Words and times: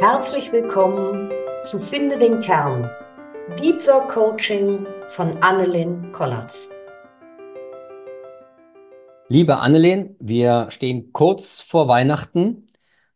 Herzlich 0.00 0.52
willkommen 0.52 1.32
zu 1.64 1.78
Finde 1.78 2.18
den 2.18 2.38
Kern, 2.40 2.90
Deep 3.58 3.86
Work 3.86 4.10
Coaching 4.10 4.86
von 5.08 5.42
Annelien 5.42 6.12
Kollatz. 6.12 6.68
Liebe 9.28 9.56
Annelien, 9.56 10.14
wir 10.20 10.70
stehen 10.70 11.14
kurz 11.14 11.62
vor 11.62 11.88
Weihnachten, 11.88 12.68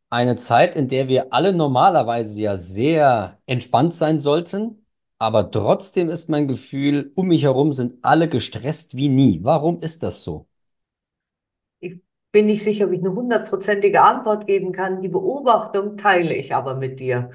eine 0.08 0.36
Zeit, 0.36 0.74
in 0.74 0.88
der 0.88 1.06
wir 1.08 1.34
alle 1.34 1.52
normalerweise 1.52 2.40
ja 2.40 2.56
sehr 2.56 3.38
entspannt 3.44 3.94
sein 3.94 4.18
sollten, 4.18 4.86
aber 5.18 5.50
trotzdem 5.50 6.08
ist 6.08 6.30
mein 6.30 6.48
Gefühl, 6.48 7.12
um 7.14 7.28
mich 7.28 7.42
herum 7.42 7.74
sind 7.74 7.98
alle 8.00 8.26
gestresst 8.26 8.96
wie 8.96 9.10
nie. 9.10 9.40
Warum 9.42 9.80
ist 9.80 10.02
das 10.02 10.24
so? 10.24 10.46
Bin 12.32 12.46
nicht 12.46 12.62
sicher, 12.62 12.86
ob 12.86 12.92
ich 12.92 13.00
eine 13.00 13.14
hundertprozentige 13.14 14.00
Antwort 14.02 14.46
geben 14.46 14.72
kann. 14.72 15.02
Die 15.02 15.08
Beobachtung 15.08 15.96
teile 15.96 16.34
ich 16.34 16.54
aber 16.54 16.74
mit 16.76 17.00
dir. 17.00 17.30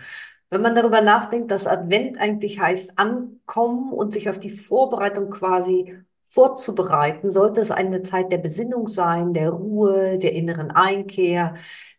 Wenn 0.50 0.62
man 0.62 0.76
darüber 0.76 1.02
nachdenkt, 1.02 1.52
dass 1.52 1.68
Advent 1.68 2.18
eigentlich 2.20 2.60
heißt 2.60 2.98
ankommen 3.00 3.92
und 3.94 4.14
sich 4.14 4.30
auf 4.30 4.40
die 4.40 4.50
Vorbereitung 4.50 5.30
quasi 5.30 5.96
vorzubereiten, 6.26 7.32
sollte 7.32 7.62
es 7.62 7.72
eine 7.72 8.04
Zeit 8.04 8.32
der 8.32 8.38
Besinnung 8.40 8.88
sein, 8.88 9.34
der 9.34 9.50
Ruhe, 9.52 10.20
der 10.20 10.34
inneren 10.34 10.72
Einkehr, 10.72 11.56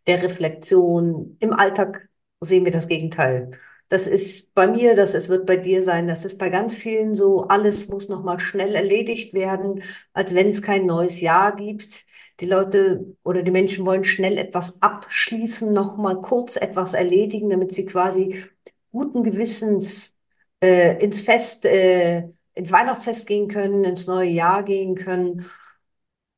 der 0.06 0.22
Reflexion. 0.22 1.36
Im 1.40 1.52
Alltag 1.52 2.08
sehen 2.40 2.64
wir 2.64 2.72
das 2.72 2.88
Gegenteil. 2.88 3.50
Das 3.88 4.06
ist 4.08 4.52
bei 4.54 4.66
mir, 4.66 4.96
das 4.96 5.14
ist, 5.14 5.28
wird 5.28 5.46
bei 5.46 5.56
dir 5.56 5.82
sein, 5.82 6.08
das 6.08 6.24
ist 6.24 6.38
bei 6.38 6.48
ganz 6.48 6.74
vielen 6.76 7.14
so, 7.14 7.46
alles 7.46 7.88
muss 7.88 8.08
nochmal 8.08 8.40
schnell 8.40 8.74
erledigt 8.74 9.32
werden, 9.32 9.82
als 10.12 10.34
wenn 10.34 10.48
es 10.48 10.60
kein 10.62 10.86
neues 10.86 11.20
Jahr 11.20 11.54
gibt. 11.54 12.04
Die 12.40 12.46
Leute 12.46 13.16
oder 13.22 13.42
die 13.42 13.50
Menschen 13.50 13.86
wollen 13.86 14.04
schnell 14.04 14.36
etwas 14.38 14.82
abschließen, 14.82 15.72
nochmal 15.72 16.20
kurz 16.20 16.56
etwas 16.56 16.94
erledigen, 16.94 17.48
damit 17.50 17.72
sie 17.74 17.86
quasi 17.86 18.44
guten 18.92 19.24
Gewissens 19.24 20.16
äh, 20.62 21.02
ins 21.02 21.22
Fest, 21.22 21.64
äh, 21.64 22.28
ins 22.54 22.72
Weihnachtsfest 22.72 23.26
gehen 23.26 23.48
können, 23.48 23.84
ins 23.84 24.06
neue 24.06 24.28
Jahr 24.28 24.62
gehen 24.64 24.94
können. 24.94 25.46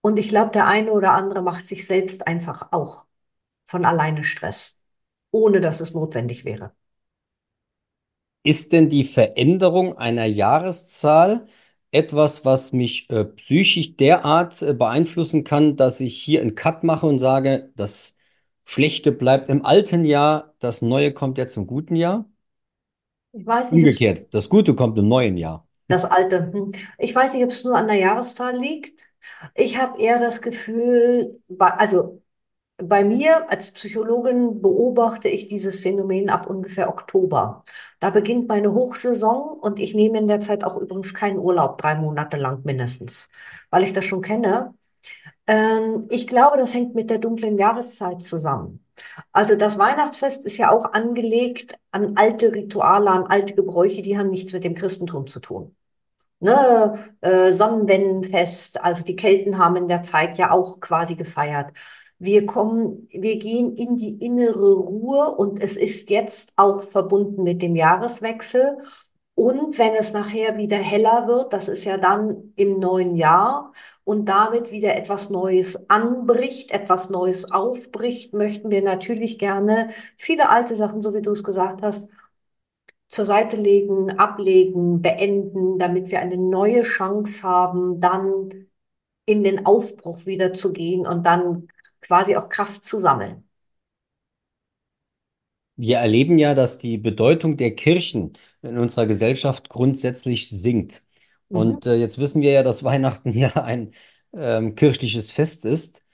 Und 0.01 0.19
ich 0.19 0.29
glaube, 0.29 0.53
der 0.53 0.67
eine 0.67 0.93
oder 0.93 1.13
andere 1.15 1.43
macht 1.43 1.67
sich 1.67 1.87
selbst 1.87 2.27
einfach 2.27 2.69
auch 2.73 3.05
von 3.67 3.85
alleine 3.85 4.25
Stress, 4.25 4.81
ohne 5.33 5.61
dass 5.61 5.81
es 5.81 5.95
notwendig 5.95 6.45
wäre. 6.45 6.73
Ist 8.43 8.73
denn 8.73 8.89
die 8.89 9.05
Veränderung 9.05 9.97
einer 9.99 10.25
Jahreszahl 10.25 11.47
etwas, 11.91 12.45
was 12.45 12.73
mich 12.73 13.09
äh, 13.11 13.25
psychisch 13.25 13.97
derart 13.97 14.61
äh, 14.63 14.75
beeinflussen 14.75 15.45
kann, 15.45 15.77
dass 15.77 16.01
ich 16.01 16.17
hier 16.17 16.41
einen 16.41 16.55
Cut 16.55 16.85
mache 16.85 17.07
und 17.07 17.19
sage, 17.19 17.73
das 17.77 18.17
Schlechte 18.65 19.13
bleibt 19.13 19.49
im 19.49 19.65
alten 19.65 20.05
Jahr, 20.05 20.55
das 20.59 20.83
Neue 20.83 21.13
kommt 21.13 21.39
jetzt 21.39 21.57
im 21.57 21.67
guten 21.67 21.97
Jahr? 21.97 22.27
Ich 23.33 23.47
weiß 23.47 23.73
nicht. 23.73 23.83
Umgekehrt, 23.83 24.35
das 24.35 24.49
Gute 24.49 24.75
kommt 24.75 24.99
im 24.99 25.09
neuen 25.09 25.37
Jahr. 25.37 25.67
Das 25.89 26.05
alte. 26.05 26.53
Hm. 26.53 26.73
Ich 26.99 27.15
weiß 27.15 27.35
nicht, 27.35 27.45
ob 27.45 27.51
es 27.51 27.65
nur 27.65 27.77
an 27.77 27.87
der 27.87 27.97
Jahreszahl 27.97 28.57
liegt. 28.57 29.07
Ich 29.55 29.79
habe 29.79 30.01
eher 30.01 30.19
das 30.19 30.43
Gefühl, 30.43 31.41
also 31.59 32.23
bei 32.79 33.05
mir 33.05 33.51
als 33.51 33.73
Psychologin 33.73 34.63
beobachte 34.63 35.29
ich 35.29 35.49
dieses 35.49 35.81
Phänomen 35.81 36.31
ab 36.31 36.49
ungefähr 36.49 36.89
Oktober. 36.89 37.65
Da 37.99 38.11
beginnt 38.11 38.49
meine 38.49 38.73
Hochsaison 38.73 39.59
und 39.59 39.81
ich 39.81 39.95
nehme 39.95 40.19
in 40.19 40.29
der 40.29 40.41
Zeit 40.41 40.65
auch 40.65 40.77
übrigens 40.77 41.13
keinen 41.13 41.39
Urlaub, 41.39 41.79
drei 41.79 41.97
Monate 41.97 42.37
lang 42.37 42.61
mindestens, 42.65 43.31
weil 43.71 43.83
ich 43.83 43.93
das 43.93 44.05
schon 44.05 44.23
kenne. 44.23 44.75
Ähm, 45.49 46.07
ich 46.11 46.27
glaube, 46.29 46.57
das 46.57 46.75
hängt 46.75 46.95
mit 46.95 47.11
der 47.11 47.19
dunklen 47.19 47.59
Jahreszeit 47.59 48.23
zusammen. 48.23 48.85
Also 49.33 49.57
das 49.57 49.79
Weihnachtsfest 49.79 50.45
ist 50.45 50.57
ja 50.57 50.71
auch 50.71 50.93
angelegt 50.93 51.77
an 51.91 52.17
alte 52.17 52.55
Rituale, 52.55 53.11
an 53.11 53.27
alte 53.27 53.55
Gebräuche, 53.55 54.03
die 54.03 54.19
haben 54.19 54.31
nichts 54.31 54.53
mit 54.53 54.65
dem 54.65 54.75
Christentum 54.75 55.27
zu 55.27 55.41
tun. 55.41 55.75
Ne, 56.41 57.17
äh, 57.21 57.53
Sonnenwendenfest, 57.53 58.81
also 58.81 59.03
die 59.03 59.17
Kelten 59.17 59.59
haben 59.59 59.75
in 59.75 59.89
der 59.89 60.03
Zeit 60.03 60.39
ja 60.39 60.53
auch 60.53 60.79
quasi 60.81 61.17
gefeiert. 61.17 61.73
Wir 62.19 62.47
kommen, 62.47 63.07
wir 63.11 63.39
gehen 63.39 63.77
in 63.77 63.97
die 63.97 64.19
innere 64.25 64.75
Ruhe 64.75 65.37
und 65.37 65.61
es 65.61 65.77
ist 65.77 66.11
jetzt 66.11 66.53
auch 66.57 66.83
verbunden 66.83 67.45
mit 67.45 67.63
dem 67.63 67.77
Jahreswechsel. 67.77 68.79
Und 69.35 69.79
wenn 69.79 69.95
es 69.95 70.13
nachher 70.13 70.57
wieder 70.57 70.79
heller 70.79 71.29
wird, 71.29 71.53
das 71.53 71.69
ist 71.69 71.85
ja 71.85 71.97
dann 71.97 72.53
im 72.57 72.81
neuen 72.81 73.15
Jahr 73.17 73.73
und 74.03 74.29
damit 74.29 74.73
wieder 74.73 74.97
etwas 74.97 75.31
Neues 75.31 75.89
anbricht, 75.89 76.73
etwas 76.73 77.09
Neues 77.11 77.53
aufbricht, 77.53 78.35
möchten 78.35 78.71
wir 78.73 78.83
natürlich 78.83 79.39
gerne 79.39 79.91
viele 80.17 80.49
alte 80.49 80.75
Sachen, 80.75 81.03
so 81.03 81.15
wie 81.15 81.23
du 81.23 81.31
es 81.33 81.45
gesagt 81.45 81.83
hast, 81.83 82.09
zur 83.09 83.25
Seite 83.25 83.57
legen, 83.57 84.11
ablegen, 84.19 85.01
beenden, 85.03 85.79
damit 85.79 86.11
wir 86.11 86.21
eine 86.21 86.37
neue 86.37 86.83
Chance 86.83 87.43
haben, 87.43 88.01
dann 88.01 88.67
in 89.27 89.45
den 89.45 89.67
Aufbruch 89.67 90.27
wieder 90.27 90.53
zu 90.53 90.73
gehen 90.73 91.07
und 91.07 91.25
dann 91.27 91.69
quasi 92.01 92.37
auch 92.37 92.49
Kraft 92.49 92.85
zu 92.85 92.99
sammeln. 92.99 93.49
Wir 95.77 95.99
erleben 95.99 96.39
ja, 96.39 96.55
dass 96.55 96.79
die 96.79 96.99
Bedeutung 96.99 97.57
der 97.57 97.75
Kirchen 97.75 98.33
in 98.63 98.79
unserer 98.79 99.07
Gesellschaft 99.07 99.69
grundsätzlich 99.69 100.49
sinkt. 100.51 101.05
Mhm. 101.49 101.57
Und 101.57 101.87
äh, 101.87 101.95
jetzt 101.95 102.19
wissen 102.19 102.43
wir 102.43 102.51
ja, 102.53 102.63
dass 102.63 102.83
Weihnachten 102.85 103.31
ja 103.33 103.51
ein 103.55 103.93
ähm, 104.33 104.75
kirchliches 104.75 105.31
Fest 105.31 105.65
ist. 105.65 106.05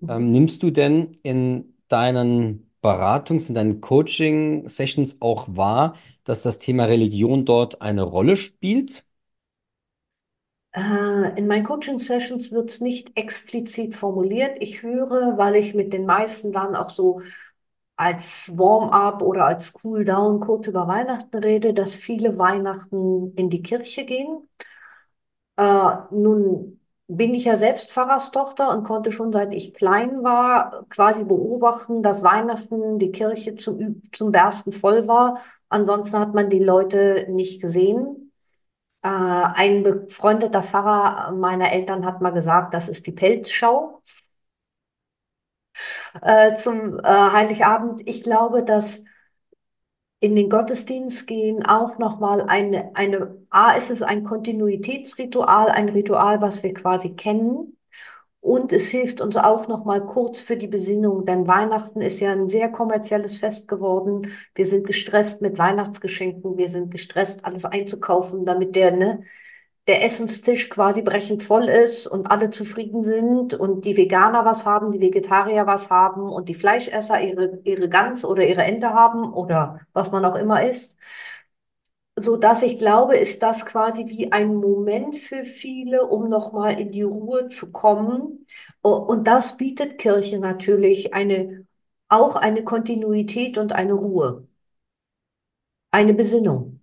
Mhm. 0.00 0.10
Ähm, 0.10 0.30
nimmst 0.30 0.62
du 0.62 0.70
denn 0.70 1.14
in 1.22 1.76
deinen 1.88 2.70
Beratungs-, 2.82 3.48
in 3.48 3.54
deinen 3.54 3.80
Coaching-Sessions 3.80 5.22
auch 5.22 5.48
wahr, 5.56 5.96
dass 6.24 6.42
das 6.42 6.58
Thema 6.58 6.84
Religion 6.86 7.44
dort 7.44 7.80
eine 7.82 8.02
Rolle 8.02 8.36
spielt? 8.36 9.04
Äh, 10.72 11.38
in 11.38 11.46
meinen 11.46 11.64
Coaching-Sessions 11.64 12.52
wird 12.52 12.70
es 12.70 12.80
nicht 12.80 13.16
explizit 13.18 13.94
formuliert. 13.94 14.56
Ich 14.60 14.82
höre, 14.82 15.36
weil 15.38 15.56
ich 15.56 15.74
mit 15.74 15.92
den 15.92 16.06
meisten 16.06 16.52
dann 16.52 16.74
auch 16.76 16.90
so 16.90 17.20
als 17.96 18.58
Warm-up 18.58 19.22
oder 19.22 19.46
als 19.46 19.74
Cool-down 19.84 20.40
kurz 20.40 20.68
über 20.68 20.88
Weihnachten 20.88 21.36
rede, 21.38 21.74
dass 21.74 21.94
viele 21.96 22.38
Weihnachten 22.38 23.34
in 23.36 23.50
die 23.50 23.62
Kirche 23.62 24.04
gehen. 24.06 24.48
Äh, 25.56 25.96
nun 26.10 26.80
bin 27.08 27.34
ich 27.34 27.44
ja 27.44 27.56
selbst 27.56 27.90
Pfarrerstochter 27.90 28.70
und 28.70 28.84
konnte 28.84 29.12
schon 29.12 29.32
seit 29.32 29.52
ich 29.52 29.74
klein 29.74 30.22
war 30.22 30.86
quasi 30.88 31.24
beobachten, 31.24 32.02
dass 32.02 32.22
Weihnachten 32.22 32.98
die 32.98 33.12
Kirche 33.12 33.56
zum, 33.56 34.02
zum 34.12 34.32
Bersten 34.32 34.72
voll 34.72 35.06
war. 35.08 35.38
Ansonsten 35.68 36.18
hat 36.18 36.34
man 36.34 36.48
die 36.50 36.58
Leute 36.58 37.26
nicht 37.30 37.60
gesehen. 37.60 38.31
Äh, 39.02 39.08
ein 39.08 39.82
befreundeter 39.82 40.62
Pfarrer 40.62 41.32
meiner 41.32 41.72
Eltern 41.72 42.04
hat 42.06 42.20
mal 42.20 42.30
gesagt, 42.30 42.74
das 42.74 42.88
ist 42.88 43.06
die 43.06 43.12
Pelzschau 43.12 44.02
äh, 46.22 46.54
zum 46.54 46.98
äh, 47.00 47.02
Heiligabend. 47.04 48.00
Ich 48.06 48.22
glaube, 48.22 48.64
dass 48.64 49.04
in 50.20 50.34
den 50.36 50.48
Gottesdienst 50.48 51.26
gehen 51.26 51.66
auch 51.66 51.98
nochmal 51.98 52.40
eine, 52.48 52.92
eine, 52.96 53.36
A, 53.50 53.72
ist 53.72 53.90
es 53.90 54.00
ein 54.02 54.22
Kontinuitätsritual, 54.24 55.68
ein 55.68 55.88
Ritual, 55.90 56.40
was 56.40 56.62
wir 56.62 56.72
quasi 56.74 57.14
kennen. 57.16 57.76
Und 58.42 58.72
es 58.72 58.88
hilft 58.90 59.20
uns 59.20 59.36
auch 59.36 59.68
noch 59.68 59.84
mal 59.84 60.04
kurz 60.04 60.40
für 60.40 60.56
die 60.56 60.66
Besinnung, 60.66 61.24
denn 61.24 61.46
Weihnachten 61.46 62.00
ist 62.02 62.18
ja 62.18 62.32
ein 62.32 62.48
sehr 62.48 62.68
kommerzielles 62.70 63.38
Fest 63.38 63.68
geworden. 63.68 64.32
Wir 64.56 64.66
sind 64.66 64.84
gestresst 64.84 65.42
mit 65.42 65.58
Weihnachtsgeschenken, 65.58 66.56
wir 66.58 66.68
sind 66.68 66.90
gestresst, 66.90 67.44
alles 67.44 67.64
einzukaufen, 67.64 68.44
damit 68.44 68.74
der, 68.74 68.96
ne, 68.96 69.22
der 69.86 70.04
Essenstisch 70.04 70.68
quasi 70.70 71.02
brechend 71.02 71.44
voll 71.44 71.66
ist 71.66 72.08
und 72.08 72.32
alle 72.32 72.50
zufrieden 72.50 73.04
sind 73.04 73.54
und 73.54 73.84
die 73.84 73.96
Veganer 73.96 74.44
was 74.44 74.66
haben, 74.66 74.90
die 74.90 75.00
Vegetarier 75.00 75.66
was 75.68 75.88
haben 75.88 76.22
und 76.22 76.48
die 76.48 76.54
Fleischesser 76.54 77.20
ihre, 77.20 77.60
ihre 77.62 77.88
Gans 77.88 78.24
oder 78.24 78.44
ihre 78.44 78.64
Ente 78.64 78.90
haben 78.90 79.32
oder 79.32 79.80
was 79.92 80.10
man 80.10 80.24
auch 80.24 80.34
immer 80.36 80.64
isst 80.68 80.96
so 82.20 82.36
dass 82.36 82.62
ich 82.62 82.78
glaube, 82.78 83.16
ist 83.16 83.42
das 83.42 83.66
quasi 83.66 84.06
wie 84.08 84.32
ein 84.32 84.54
Moment 84.56 85.16
für 85.16 85.44
viele, 85.44 86.06
um 86.06 86.28
nochmal 86.28 86.78
in 86.80 86.92
die 86.92 87.02
Ruhe 87.02 87.48
zu 87.48 87.72
kommen. 87.72 88.46
Und 88.82 89.26
das 89.26 89.56
bietet 89.56 89.98
Kirche 89.98 90.38
natürlich 90.38 91.14
eine, 91.14 91.66
auch 92.08 92.36
eine 92.36 92.64
Kontinuität 92.64 93.58
und 93.58 93.72
eine 93.72 93.94
Ruhe. 93.94 94.46
Eine 95.90 96.12
Besinnung. 96.14 96.80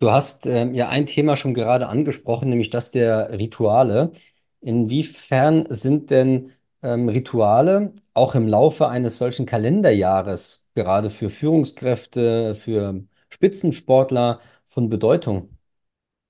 Du 0.00 0.10
hast 0.10 0.46
ähm, 0.46 0.74
ja 0.74 0.88
ein 0.88 1.06
Thema 1.06 1.36
schon 1.36 1.54
gerade 1.54 1.86
angesprochen, 1.88 2.48
nämlich 2.50 2.70
das 2.70 2.90
der 2.90 3.30
Rituale. 3.38 4.12
Inwiefern 4.60 5.66
sind 5.70 6.10
denn 6.10 6.52
ähm, 6.82 7.08
Rituale 7.08 7.94
auch 8.12 8.34
im 8.34 8.46
Laufe 8.48 8.88
eines 8.88 9.18
solchen 9.18 9.46
Kalenderjahres 9.46 10.63
gerade 10.74 11.10
für 11.10 11.30
Führungskräfte, 11.30 12.54
für 12.54 13.04
Spitzensportler 13.30 14.40
von 14.68 14.88
Bedeutung? 14.88 15.56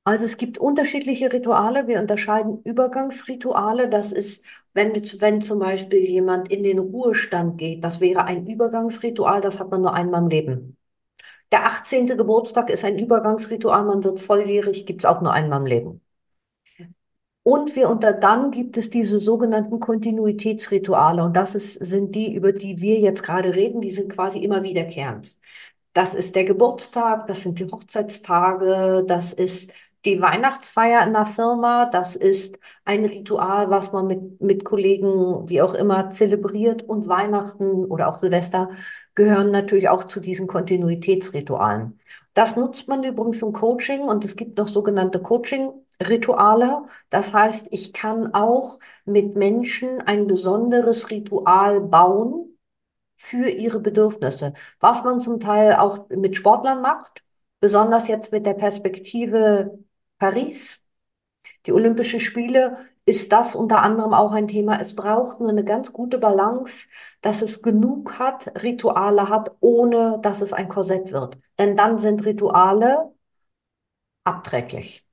Also 0.05 0.25
es 0.27 0.37
gibt 0.37 0.59
unterschiedliche 0.59 1.33
Rituale. 1.33 1.87
Wir 1.87 2.01
unterscheiden 2.01 2.61
Übergangsrituale. 2.63 3.89
Das 3.89 4.13
ist, 4.13 4.45
wenn, 4.75 4.93
wenn 4.95 5.41
zum 5.43 5.59
Beispiel 5.59 5.99
jemand 6.01 6.51
in 6.51 6.63
den 6.63 6.79
Ruhestand 6.79 7.59
geht, 7.59 7.85
das 7.85 8.01
wäre 8.01 8.25
ein 8.25 8.47
Übergangsritual, 8.47 9.41
das 9.41 9.61
hat 9.61 9.71
man 9.71 9.81
nur 9.83 9.95
einmal 9.95 10.23
im 10.23 10.29
Leben. 10.29 10.77
Der 11.53 11.67
18. 11.67 12.17
Geburtstag 12.17 12.71
ist 12.71 12.85
ein 12.85 12.99
Übergangsritual, 12.99 13.85
man 13.85 14.05
wird 14.05 14.21
volljährig, 14.21 14.87
gibt 14.87 15.03
es 15.03 15.07
auch 15.07 15.21
nur 15.23 15.33
einmal 15.33 15.61
im 15.61 15.67
Leben. 15.67 16.03
Und 17.45 17.77
wir 17.77 17.91
unter 17.91 18.15
dann 18.15 18.51
gibt 18.51 18.79
es 18.79 18.89
diese 18.91 19.21
sogenannten 19.21 19.79
Kontinuitätsrituale. 19.79 21.23
Und 21.23 21.37
das 21.37 21.55
ist, 21.55 21.75
sind 21.75 22.15
die, 22.15 22.35
über 22.35 22.53
die 22.53 22.81
wir 22.81 22.99
jetzt 23.01 23.23
gerade 23.23 23.55
reden, 23.55 23.83
die 23.83 23.91
sind 23.91 24.13
quasi 24.15 24.39
immer 24.39 24.65
wiederkehrend. 24.65 25.37
Das 25.93 26.15
ist 26.15 26.35
der 26.37 26.45
Geburtstag, 26.45 27.27
das 27.27 27.43
sind 27.43 27.59
die 27.59 27.67
Hochzeitstage, 27.71 29.05
das 29.07 29.35
ist 29.35 29.73
die 30.07 30.21
Weihnachtsfeier 30.21 31.07
in 31.07 31.13
der 31.13 31.27
Firma, 31.27 31.87
das 31.87 32.17
ist 32.17 32.59
ein 32.85 33.05
Ritual, 33.05 33.71
was 33.71 33.93
man 33.93 34.07
mit, 34.07 34.41
mit 34.41 34.65
Kollegen, 34.65 35.49
wie 35.49 35.63
auch 35.63 35.75
immer, 35.75 36.11
zelebriert. 36.11 36.83
Und 36.83 37.09
Weihnachten 37.09 37.85
oder 37.85 38.09
auch 38.09 38.17
Silvester 38.17 38.71
gehören 39.15 39.51
natürlich 39.51 39.91
auch 39.91 40.05
zu 40.05 40.21
diesen 40.21 40.47
Kontinuitätsritualen. 40.47 42.01
Das 42.33 42.57
nutzt 42.57 42.89
man 42.89 43.05
übrigens 43.05 43.43
im 43.43 43.53
Coaching 43.53 44.01
und 44.01 44.25
es 44.25 44.35
gibt 44.35 44.59
noch 44.59 44.69
sogenannte 44.69 45.21
Coaching-Rituale. 45.99 46.85
Das 47.11 47.33
heißt, 47.35 47.69
ich 47.71 47.93
kann 47.93 48.35
auch 48.35 48.79
mit 49.05 49.37
Menschen 49.37 50.01
ein 50.01 50.27
besonderes 50.27 51.11
Ritual 51.11 51.81
bauen 51.81 52.59
für 53.17 53.49
ihre 53.49 53.81
Bedürfnisse, 53.81 54.55
was 54.81 55.05
man 55.05 55.21
zum 55.21 55.41
Teil 55.41 55.75
auch 55.77 56.09
mit 56.11 56.37
Sportlern 56.37 56.83
macht, 56.83 57.25
besonders 57.61 58.09
jetzt 58.09 58.33
mit 58.33 58.45
der 58.47 58.55
Perspektive 58.55 59.79
Paris, 60.19 60.89
die 61.67 61.73
Olympischen 61.73 62.21
Spiele, 62.21 62.77
ist 63.07 63.33
das 63.33 63.55
unter 63.55 63.83
anderem 63.83 64.15
auch 64.15 64.33
ein 64.33 64.49
Thema. 64.49 64.81
Es 64.81 64.95
braucht 64.97 65.41
nur 65.41 65.51
eine 65.51 65.65
ganz 65.65 65.93
gute 65.93 66.19
Balance, 66.19 66.89
dass 67.21 67.43
es 67.43 67.63
genug 67.63 68.19
hat, 68.19 68.63
Rituale 68.63 69.29
hat, 69.29 69.55
ohne 69.61 70.19
dass 70.23 70.41
es 70.41 70.53
ein 70.55 70.69
Korsett 70.69 71.13
wird. 71.13 71.39
Denn 71.59 71.77
dann 71.77 71.99
sind 71.99 72.25
Rituale 72.25 73.13
abträglich. 74.25 75.04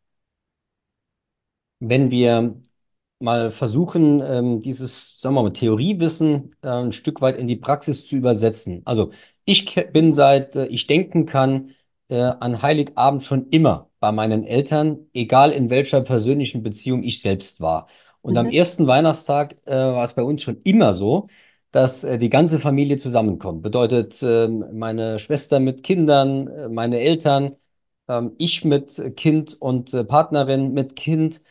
Wenn 1.82 2.12
wir 2.12 2.62
mal 3.20 3.52
versuchen, 3.52 4.22
ähm, 4.22 4.62
dieses, 4.62 5.20
sagen 5.20 5.36
wir 5.36 5.44
mal, 5.44 5.54
Theoriewissen 5.54 6.56
äh, 6.64 6.70
ein 6.70 6.92
Stück 6.92 7.22
weit 7.22 7.38
in 7.38 7.48
die 7.48 7.56
Praxis 7.58 8.06
zu 8.06 8.16
übersetzen. 8.18 8.82
Also 8.86 9.12
ich 9.46 9.76
bin 9.94 10.14
seit 10.14 10.56
äh, 10.56 10.66
ich 10.68 10.88
denken 10.88 11.26
kann 11.28 11.72
äh, 12.10 12.20
an 12.22 12.62
Heiligabend 12.62 13.24
schon 13.24 13.50
immer 13.50 13.90
bei 14.00 14.12
meinen 14.12 14.44
Eltern, 14.46 15.08
egal 15.14 15.52
in 15.52 15.70
welcher 15.70 16.02
persönlichen 16.02 16.64
Beziehung 16.64 17.04
ich 17.04 17.22
selbst 17.22 17.62
war. 17.62 17.88
Und 18.22 18.38
am 18.38 18.48
Mhm. 18.48 18.52
ersten 18.52 18.88
Weihnachtstag 18.88 19.58
war 19.66 20.04
es 20.04 20.14
bei 20.14 20.22
uns 20.24 20.42
schon 20.44 20.62
immer 20.64 20.94
so, 20.94 21.28
dass 21.72 22.02
die 22.02 22.30
ganze 22.30 22.60
Familie 22.60 22.98
zusammenkommt. 22.98 23.64
Bedeutet, 23.64 24.22
ähm, 24.24 24.66
meine 24.74 25.20
Schwester 25.20 25.60
mit 25.60 25.84
Kindern, 25.84 26.74
meine 26.74 27.00
Eltern, 27.00 27.54
ähm, 28.08 28.34
ich 28.38 28.64
mit 28.66 29.02
Kind 29.16 29.60
und 29.62 30.08
Partnerin 30.08 30.74
mit 30.74 30.96
Kind. 30.96 31.42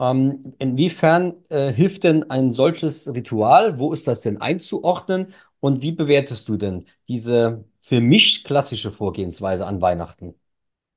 Ähm, 0.00 0.54
inwiefern 0.58 1.34
äh, 1.50 1.72
hilft 1.72 2.04
denn 2.04 2.28
ein 2.30 2.52
solches 2.52 3.12
Ritual? 3.14 3.78
Wo 3.78 3.92
ist 3.92 4.06
das 4.08 4.20
denn 4.20 4.40
einzuordnen? 4.40 5.32
Und 5.60 5.82
wie 5.82 5.92
bewertest 5.92 6.48
du 6.48 6.56
denn 6.56 6.84
diese 7.08 7.64
für 7.80 8.00
mich 8.00 8.44
klassische 8.44 8.90
Vorgehensweise 8.90 9.66
an 9.66 9.80
Weihnachten? 9.80 10.34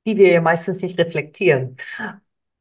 Die 0.06 0.18
wir 0.18 0.32
ja 0.32 0.42
meistens 0.42 0.82
nicht 0.82 0.98
reflektieren. 1.00 1.78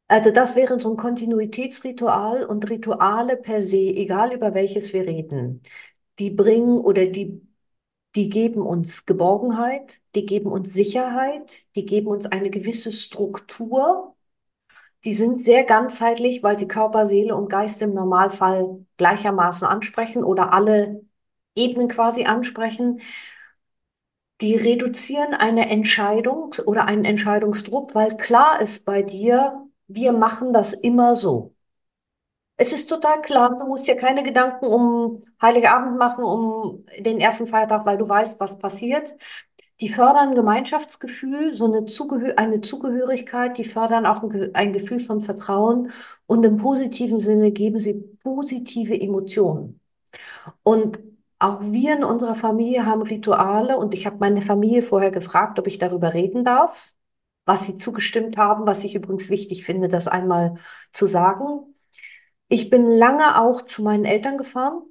Also 0.09 0.31
das 0.33 0.57
wäre 0.57 0.81
so 0.81 0.93
ein 0.93 0.97
Kontinuitätsritual 0.97 2.45
und 2.45 2.71
Rituale 2.71 3.37
per 3.37 3.63
se, 3.63 3.77
egal 3.79 4.33
über 4.35 4.55
welches 4.55 4.93
wir 4.95 5.03
reden, 5.07 5.63
die 6.19 6.31
bringen 6.31 6.79
oder 6.81 7.07
die, 7.07 7.43
die 8.17 8.31
geben 8.31 8.63
uns 8.63 9.07
Geborgenheit, 9.07 10.01
die 10.17 10.27
geben 10.27 10.51
uns 10.53 10.75
Sicherheit, 10.75 11.67
die 11.77 11.87
geben 11.87 12.09
uns 12.09 12.27
eine 12.27 12.51
gewisse 12.51 12.93
Struktur. 12.93 14.16
Die 15.05 15.15
sind 15.15 15.41
sehr 15.41 15.65
ganzheitlich, 15.65 16.43
weil 16.43 16.57
sie 16.59 16.67
Körper, 16.69 17.07
Seele 17.07 17.37
und 17.37 17.49
Geist 17.49 17.81
im 17.83 17.95
Normalfall 17.95 18.85
gleichermaßen 18.97 19.67
ansprechen 19.67 20.25
oder 20.25 20.53
alle 20.53 21.03
Ebenen 21.55 21.89
quasi 21.89 22.25
ansprechen. 22.25 23.01
Die 24.41 24.55
reduzieren 24.57 25.35
eine 25.35 25.69
Entscheidung 25.69 26.55
oder 26.65 26.87
einen 26.87 27.05
Entscheidungsdruck, 27.05 27.95
weil 27.95 28.17
klar 28.17 28.61
ist 28.63 28.87
bei 28.87 29.03
dir, 29.03 29.69
wir 29.89 30.13
machen 30.15 30.53
das 30.55 30.73
immer 30.73 31.15
so. 31.17 31.55
Es 32.59 32.73
ist 32.73 32.87
total 32.89 33.21
klar, 33.21 33.51
du 33.59 33.67
musst 33.67 33.87
dir 33.87 33.97
keine 33.97 34.23
Gedanken 34.23 34.65
um 34.67 35.21
Heiligabend 35.43 35.99
machen, 35.99 36.25
um 36.25 36.87
den 37.01 37.21
ersten 37.21 37.47
Feiertag, 37.47 37.85
weil 37.85 37.99
du 37.99 38.09
weißt, 38.09 38.41
was 38.41 38.59
passiert. 38.59 39.15
Die 39.81 39.89
fördern 39.89 40.35
Gemeinschaftsgefühl, 40.35 41.53
so 41.55 41.67
eine, 41.67 41.85
Zugehö 41.85 42.33
eine 42.37 42.63
Zugehörigkeit, 42.63 43.59
die 43.59 43.65
fördern 43.65 44.07
auch 44.07 44.23
ein, 44.23 44.31
Ge 44.31 44.51
ein 44.55 44.73
Gefühl 44.73 45.01
von 45.01 45.21
Vertrauen 45.21 45.93
und 46.27 46.45
im 46.47 46.57
positiven 46.57 47.21
Sinne 47.21 47.53
geben 47.53 47.79
sie 47.79 47.95
positive 48.23 48.99
Emotionen. 48.99 49.81
Und 50.63 50.99
auch 51.39 51.61
wir 51.61 51.97
in 51.97 52.05
unserer 52.05 52.35
Familie 52.35 52.87
haben 52.87 53.03
Rituale 53.03 53.77
und 53.77 53.93
ich 53.93 54.07
habe 54.07 54.17
meine 54.19 54.41
Familie 54.43 54.81
vorher 54.83 55.11
gefragt, 55.11 55.59
ob 55.59 55.67
ich 55.67 55.79
darüber 55.79 56.15
reden 56.15 56.45
darf, 56.45 56.95
was 57.45 57.67
sie 57.67 57.77
zugestimmt 57.77 58.39
haben, 58.39 58.67
was 58.67 58.85
ich 58.85 58.95
übrigens 58.95 59.29
wichtig 59.31 59.65
finde, 59.65 59.89
das 59.89 60.09
einmal 60.09 60.55
zu 60.93 61.07
sagen. 61.07 61.75
Ich 62.49 62.71
bin 62.71 62.91
lange 62.91 63.41
auch 63.41 63.63
zu 63.63 63.83
meinen 63.83 64.07
Eltern 64.07 64.39
gefahren 64.39 64.83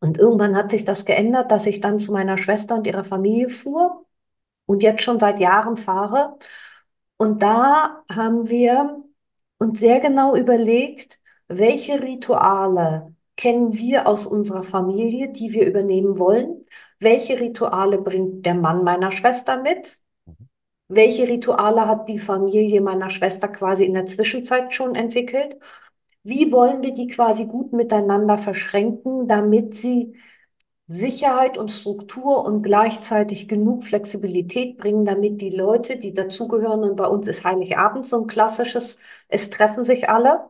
und 0.00 0.18
irgendwann 0.18 0.56
hat 0.56 0.70
sich 0.70 0.84
das 0.84 1.04
geändert, 1.04 1.50
dass 1.50 1.66
ich 1.66 1.80
dann 1.80 1.98
zu 1.98 2.12
meiner 2.12 2.38
Schwester 2.38 2.76
und 2.76 2.86
ihrer 2.86 3.04
Familie 3.04 3.50
fuhr 3.50 4.06
und 4.66 4.82
jetzt 4.82 5.02
schon 5.02 5.18
seit 5.20 5.40
Jahren 5.40 5.76
fahre. 5.76 6.38
Und 7.16 7.42
da 7.42 8.04
haben 8.12 8.48
wir 8.48 9.02
uns 9.58 9.80
sehr 9.80 10.00
genau 10.00 10.36
überlegt, 10.36 11.18
welche 11.48 12.00
Rituale 12.00 13.14
kennen 13.36 13.72
wir 13.72 14.06
aus 14.06 14.26
unserer 14.26 14.62
Familie, 14.62 15.30
die 15.32 15.52
wir 15.52 15.66
übernehmen 15.66 16.18
wollen? 16.18 16.66
Welche 17.00 17.40
Rituale 17.40 17.98
bringt 17.98 18.44
der 18.46 18.54
Mann 18.54 18.84
meiner 18.84 19.12
Schwester 19.12 19.62
mit? 19.62 20.00
Welche 20.88 21.28
Rituale 21.28 21.86
hat 21.86 22.08
die 22.08 22.18
Familie 22.18 22.80
meiner 22.80 23.10
Schwester 23.10 23.48
quasi 23.48 23.84
in 23.84 23.94
der 23.94 24.06
Zwischenzeit 24.06 24.74
schon 24.74 24.94
entwickelt? 24.94 25.58
Wie 26.22 26.52
wollen 26.52 26.82
wir 26.82 26.92
die 26.94 27.06
quasi 27.08 27.46
gut 27.46 27.72
miteinander 27.72 28.36
verschränken, 28.38 29.26
damit 29.28 29.74
sie 29.76 30.14
Sicherheit 30.86 31.58
und 31.58 31.70
Struktur 31.70 32.44
und 32.44 32.62
gleichzeitig 32.62 33.48
genug 33.48 33.84
Flexibilität 33.84 34.78
bringen, 34.78 35.04
damit 35.04 35.40
die 35.40 35.50
Leute, 35.50 35.98
die 35.98 36.14
dazugehören, 36.14 36.82
und 36.82 36.96
bei 36.96 37.06
uns 37.06 37.28
ist 37.28 37.44
Heiligabend 37.44 38.06
so 38.06 38.20
ein 38.22 38.26
klassisches, 38.26 38.98
es 39.28 39.50
treffen 39.50 39.84
sich 39.84 40.08
alle, 40.08 40.48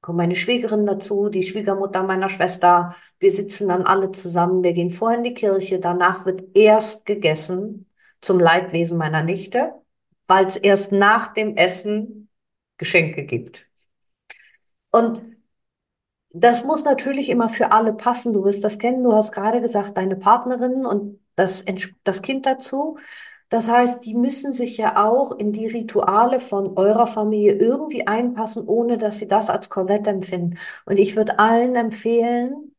kommt 0.00 0.18
meine 0.18 0.36
Schwägerin 0.36 0.84
dazu, 0.86 1.28
die 1.28 1.42
Schwiegermutter 1.42 2.02
meiner 2.02 2.28
Schwester, 2.28 2.94
wir 3.20 3.32
sitzen 3.32 3.68
dann 3.68 3.82
alle 3.82 4.10
zusammen, 4.10 4.62
wir 4.62 4.72
gehen 4.72 4.90
vorher 4.90 5.18
in 5.18 5.24
die 5.24 5.34
Kirche, 5.34 5.78
danach 5.78 6.26
wird 6.26 6.42
erst 6.56 7.06
gegessen, 7.06 7.86
zum 8.20 8.38
Leidwesen 8.38 8.98
meiner 8.98 9.22
Nichte, 9.22 9.74
weil 10.26 10.46
es 10.46 10.56
erst 10.56 10.92
nach 10.92 11.32
dem 11.34 11.56
Essen 11.56 12.28
Geschenke 12.78 13.24
gibt. 13.24 13.71
Und 14.92 15.22
das 16.34 16.64
muss 16.64 16.84
natürlich 16.84 17.28
immer 17.28 17.48
für 17.48 17.72
alle 17.72 17.92
passen. 17.92 18.32
Du 18.32 18.44
wirst 18.44 18.64
das 18.64 18.78
kennen. 18.78 19.02
Du 19.02 19.12
hast 19.12 19.32
gerade 19.32 19.60
gesagt, 19.60 19.96
deine 19.96 20.16
Partnerin 20.16 20.86
und 20.86 21.20
das, 21.36 21.64
das 22.04 22.22
Kind 22.22 22.46
dazu. 22.46 22.98
Das 23.48 23.68
heißt, 23.68 24.04
die 24.06 24.14
müssen 24.14 24.52
sich 24.54 24.78
ja 24.78 25.04
auch 25.04 25.32
in 25.32 25.52
die 25.52 25.66
Rituale 25.66 26.40
von 26.40 26.76
eurer 26.78 27.06
Familie 27.06 27.52
irgendwie 27.54 28.06
einpassen, 28.06 28.66
ohne 28.66 28.96
dass 28.96 29.18
sie 29.18 29.28
das 29.28 29.50
als 29.50 29.68
Korsett 29.68 30.06
empfinden. 30.06 30.58
Und 30.86 30.98
ich 30.98 31.16
würde 31.16 31.38
allen 31.38 31.76
empfehlen, 31.76 32.74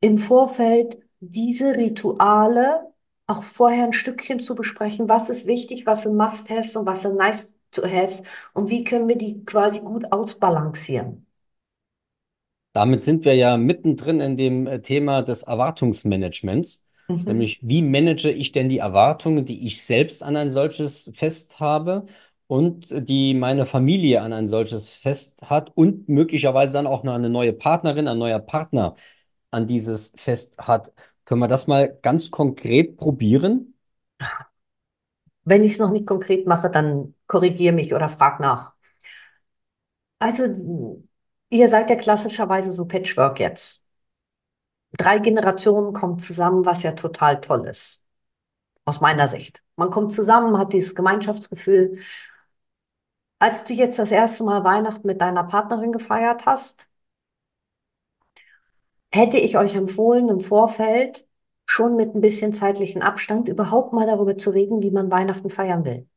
im 0.00 0.18
Vorfeld 0.18 0.98
diese 1.20 1.76
Rituale 1.76 2.92
auch 3.26 3.42
vorher 3.42 3.84
ein 3.84 3.92
Stückchen 3.92 4.40
zu 4.40 4.54
besprechen. 4.54 5.08
Was 5.08 5.28
ist 5.30 5.46
wichtig, 5.46 5.86
was 5.86 6.02
sind 6.04 6.16
Must-Haves 6.16 6.76
und 6.76 6.86
was 6.86 7.02
sind 7.02 7.16
Nice-to-Haves 7.16 8.22
und 8.54 8.70
wie 8.70 8.84
können 8.84 9.08
wir 9.08 9.16
die 9.18 9.44
quasi 9.44 9.80
gut 9.80 10.10
ausbalancieren. 10.12 11.23
Damit 12.74 13.02
sind 13.02 13.24
wir 13.26 13.36
ja 13.36 13.56
mittendrin 13.58 14.20
in 14.20 14.36
dem 14.38 14.66
äh, 14.68 14.82
Thema 14.82 15.22
des 15.22 15.44
Erwartungsmanagements, 15.44 16.86
Mhm. 17.08 17.24
nämlich 17.24 17.60
wie 17.62 17.82
manage 17.82 18.30
ich 18.32 18.52
denn 18.52 18.68
die 18.70 18.78
Erwartungen, 18.78 19.46
die 19.46 19.66
ich 19.66 19.82
selbst 19.84 20.22
an 20.24 20.36
ein 20.36 20.50
solches 20.50 21.10
Fest 21.14 21.60
habe 21.60 22.06
und 22.48 22.92
äh, 22.92 23.02
die 23.02 23.34
meine 23.34 23.66
Familie 23.66 24.22
an 24.22 24.34
ein 24.34 24.48
solches 24.48 24.94
Fest 24.94 25.42
hat 25.50 25.72
und 25.76 26.08
möglicherweise 26.10 26.74
dann 26.74 26.86
auch 26.88 27.04
noch 27.04 27.14
eine 27.14 27.30
neue 27.30 27.54
Partnerin, 27.54 28.08
ein 28.08 28.18
neuer 28.18 28.40
Partner 28.40 28.96
an 29.52 29.66
dieses 29.68 30.12
Fest 30.16 30.58
hat. 30.58 30.92
Können 31.26 31.40
wir 31.42 31.48
das 31.48 31.66
mal 31.68 31.98
ganz 32.02 32.30
konkret 32.30 32.96
probieren? 32.98 33.74
Wenn 35.44 35.64
ich 35.64 35.72
es 35.72 35.78
noch 35.78 35.90
nicht 35.90 36.06
konkret 36.06 36.46
mache, 36.46 36.68
dann 36.70 37.14
korrigiere 37.26 37.74
mich 37.74 37.94
oder 37.94 38.10
frag 38.10 38.40
nach. 38.40 38.74
Also, 40.18 40.44
ihr 41.54 41.68
seid 41.68 41.88
ja 41.90 41.96
klassischerweise 41.96 42.72
so 42.72 42.84
Patchwork 42.86 43.38
jetzt. 43.40 43.84
Drei 44.96 45.18
Generationen 45.18 45.92
kommen 45.92 46.18
zusammen, 46.18 46.66
was 46.66 46.82
ja 46.82 46.92
total 46.92 47.40
toll 47.40 47.66
ist. 47.66 48.04
Aus 48.84 49.00
meiner 49.00 49.28
Sicht. 49.28 49.62
Man 49.76 49.90
kommt 49.90 50.12
zusammen, 50.12 50.58
hat 50.58 50.72
dieses 50.72 50.94
Gemeinschaftsgefühl. 50.94 52.00
Als 53.38 53.64
du 53.64 53.72
jetzt 53.74 53.98
das 53.98 54.10
erste 54.10 54.44
Mal 54.44 54.64
Weihnachten 54.64 55.06
mit 55.06 55.20
deiner 55.20 55.44
Partnerin 55.44 55.92
gefeiert 55.92 56.46
hast, 56.46 56.88
hätte 59.12 59.36
ich 59.38 59.56
euch 59.56 59.74
empfohlen, 59.76 60.28
im 60.28 60.40
Vorfeld 60.40 61.26
schon 61.66 61.96
mit 61.96 62.14
ein 62.14 62.20
bisschen 62.20 62.52
zeitlichen 62.52 63.02
Abstand 63.02 63.48
überhaupt 63.48 63.92
mal 63.92 64.06
darüber 64.06 64.36
zu 64.36 64.50
reden, 64.50 64.82
wie 64.82 64.90
man 64.90 65.10
Weihnachten 65.10 65.50
feiern 65.50 65.84
will. 65.84 66.08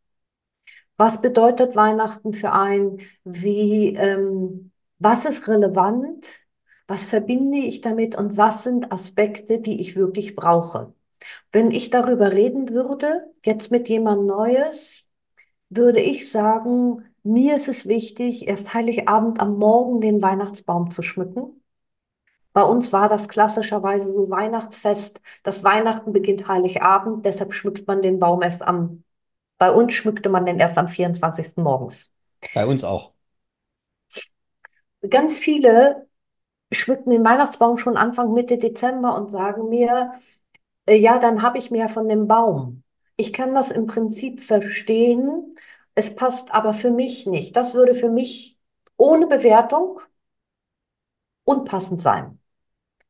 Was 0.97 1.21
bedeutet 1.21 1.75
Weihnachten 1.75 2.33
für 2.33 2.51
einen? 2.53 3.01
Wie, 3.23 3.95
ähm, 3.95 4.71
was 4.99 5.25
ist 5.25 5.47
relevant? 5.47 6.25
Was 6.87 7.05
verbinde 7.07 7.57
ich 7.57 7.81
damit? 7.81 8.15
Und 8.15 8.37
was 8.37 8.63
sind 8.63 8.91
Aspekte, 8.91 9.59
die 9.59 9.81
ich 9.81 9.95
wirklich 9.95 10.35
brauche? 10.35 10.93
Wenn 11.51 11.71
ich 11.71 11.89
darüber 11.89 12.31
reden 12.31 12.69
würde, 12.69 13.33
jetzt 13.43 13.71
mit 13.71 13.89
jemand 13.89 14.25
Neues, 14.25 15.05
würde 15.69 15.99
ich 15.99 16.31
sagen, 16.31 17.03
mir 17.23 17.55
ist 17.55 17.67
es 17.67 17.87
wichtig, 17.87 18.47
erst 18.47 18.73
Heiligabend 18.73 19.39
am 19.41 19.57
Morgen 19.57 19.99
den 19.99 20.21
Weihnachtsbaum 20.21 20.91
zu 20.91 21.01
schmücken. 21.01 21.61
Bei 22.53 22.63
uns 22.63 22.93
war 22.93 23.09
das 23.09 23.27
klassischerweise 23.27 24.11
so 24.11 24.29
Weihnachtsfest. 24.29 25.21
Das 25.43 25.63
Weihnachten 25.63 26.13
beginnt 26.13 26.47
Heiligabend, 26.47 27.25
deshalb 27.25 27.53
schmückt 27.53 27.85
man 27.87 28.01
den 28.01 28.17
Baum 28.19 28.41
erst 28.41 28.63
am, 28.63 29.03
bei 29.57 29.71
uns 29.71 29.93
schmückte 29.93 30.29
man 30.29 30.45
den 30.45 30.59
erst 30.59 30.77
am 30.77 30.87
24. 30.87 31.57
morgens. 31.57 32.11
Bei 32.53 32.65
uns 32.65 32.83
auch. 32.83 33.13
Ganz 35.09 35.39
viele 35.39 36.07
schmücken 36.71 37.11
den 37.11 37.25
Weihnachtsbaum 37.25 37.77
schon 37.77 37.97
Anfang 37.97 38.33
Mitte 38.33 38.57
Dezember 38.57 39.15
und 39.15 39.31
sagen 39.31 39.69
mir, 39.69 40.13
äh, 40.87 40.97
ja, 40.97 41.19
dann 41.19 41.41
habe 41.41 41.57
ich 41.57 41.71
mehr 41.71 41.89
von 41.89 42.09
dem 42.09 42.27
Baum. 42.27 42.83
Ich 43.17 43.33
kann 43.33 43.55
das 43.55 43.71
im 43.71 43.87
Prinzip 43.87 44.41
verstehen. 44.41 45.55
Es 45.95 46.15
passt 46.15 46.53
aber 46.53 46.73
für 46.73 46.91
mich 46.91 47.25
nicht. 47.27 47.55
Das 47.55 47.73
würde 47.73 47.93
für 47.95 48.09
mich 48.11 48.57
ohne 48.97 49.27
Bewertung 49.27 50.01
unpassend 51.45 52.01
sein. 52.01 52.39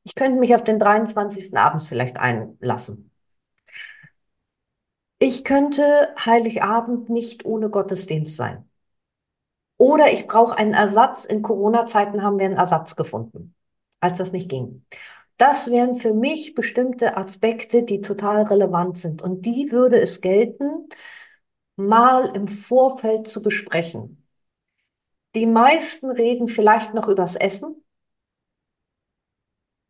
Ich 0.03 0.15
könnte 0.15 0.39
mich 0.39 0.55
auf 0.55 0.63
den 0.63 0.79
23. 0.79 1.57
abends 1.57 1.87
vielleicht 1.87 2.17
einlassen. 2.17 3.11
Ich 5.19 5.43
könnte 5.43 6.15
Heiligabend 6.25 7.09
nicht 7.09 7.45
ohne 7.45 7.69
Gottesdienst 7.69 8.35
sein. 8.37 8.67
Oder 9.77 10.11
ich 10.11 10.27
brauche 10.27 10.57
einen 10.57 10.73
Ersatz. 10.73 11.25
In 11.25 11.41
Corona-Zeiten 11.41 12.23
haben 12.23 12.39
wir 12.39 12.45
einen 12.45 12.57
Ersatz 12.57 12.95
gefunden, 12.95 13.55
als 13.99 14.17
das 14.17 14.31
nicht 14.31 14.49
ging. 14.49 14.85
Das 15.37 15.69
wären 15.69 15.95
für 15.95 16.13
mich 16.13 16.55
bestimmte 16.55 17.15
Aspekte, 17.15 17.83
die 17.83 18.01
total 18.01 18.43
relevant 18.43 18.97
sind. 18.97 19.21
Und 19.21 19.45
die 19.45 19.71
würde 19.71 19.99
es 20.01 20.21
gelten, 20.21 20.89
mal 21.75 22.35
im 22.35 22.47
Vorfeld 22.47 23.27
zu 23.27 23.41
besprechen. 23.43 24.27
Die 25.35 25.45
meisten 25.45 26.09
reden 26.09 26.47
vielleicht 26.47 26.93
noch 26.95 27.07
übers 27.07 27.35
Essen, 27.35 27.83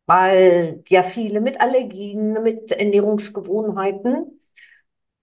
weil 0.06 0.82
ja 0.88 1.02
viele 1.02 1.40
mit 1.40 1.60
Allergien, 1.60 2.34
mit 2.42 2.72
Ernährungsgewohnheiten, 2.72 4.40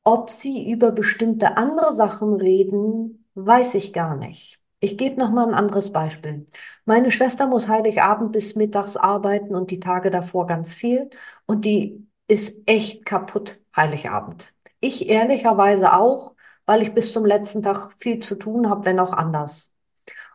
ob 0.04 0.30
sie 0.30 0.72
über 0.72 0.92
bestimmte 0.92 1.58
andere 1.58 1.94
Sachen 1.96 2.36
reden, 2.36 3.25
weiß 3.36 3.76
ich 3.76 3.94
gar 3.94 4.16
nicht. 4.16 4.60
Ich 4.80 4.98
gebe 4.98 5.20
noch 5.20 5.32
mal 5.32 5.48
ein 5.48 5.54
anderes 5.54 5.92
Beispiel. 5.92 6.46
Meine 6.86 7.12
Schwester 7.12 7.48
muss 7.48 7.68
Heiligabend 7.68 8.32
bis 8.32 8.56
mittags 8.56 8.98
arbeiten 8.98 9.56
und 9.56 9.72
die 9.72 9.80
Tage 9.80 10.12
davor 10.12 10.48
ganz 10.48 10.74
viel. 10.74 11.10
Und 11.46 11.66
die 11.66 12.08
ist 12.28 12.62
echt 12.68 13.06
kaputt 13.06 13.60
Heiligabend. 13.76 14.54
Ich 14.80 15.10
ehrlicherweise 15.10 15.94
auch, 15.94 16.36
weil 16.66 16.82
ich 16.82 16.94
bis 16.94 17.14
zum 17.14 17.26
letzten 17.26 17.64
Tag 17.64 17.92
viel 17.98 18.20
zu 18.20 18.36
tun 18.36 18.70
habe, 18.70 18.86
wenn 18.86 19.00
auch 19.00 19.14
anders. 19.14 19.72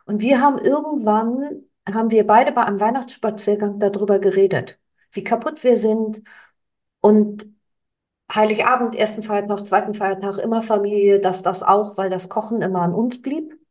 Und 0.05 0.21
wir 0.21 0.41
haben 0.41 0.57
irgendwann, 0.57 1.63
haben 1.91 2.11
wir 2.11 2.25
beide 2.27 2.51
bei 2.51 2.63
einem 2.63 2.79
Weihnachtsspaziergang 2.79 3.79
darüber 3.79 4.19
geredet, 4.19 4.79
wie 5.11 5.23
kaputt 5.23 5.63
wir 5.63 5.77
sind. 5.77 6.21
Und 6.99 7.50
Heiligabend, 8.33 8.95
ersten 8.95 9.23
Feiertag, 9.23 9.65
zweiten 9.67 9.93
Feiertag, 9.93 10.37
immer 10.39 10.61
Familie, 10.61 11.19
dass 11.19 11.43
das 11.43 11.63
auch, 11.63 11.97
weil 11.97 12.09
das 12.09 12.29
Kochen 12.29 12.61
immer 12.61 12.81
an 12.81 12.93
uns 12.93 13.21
blieb 13.21 13.61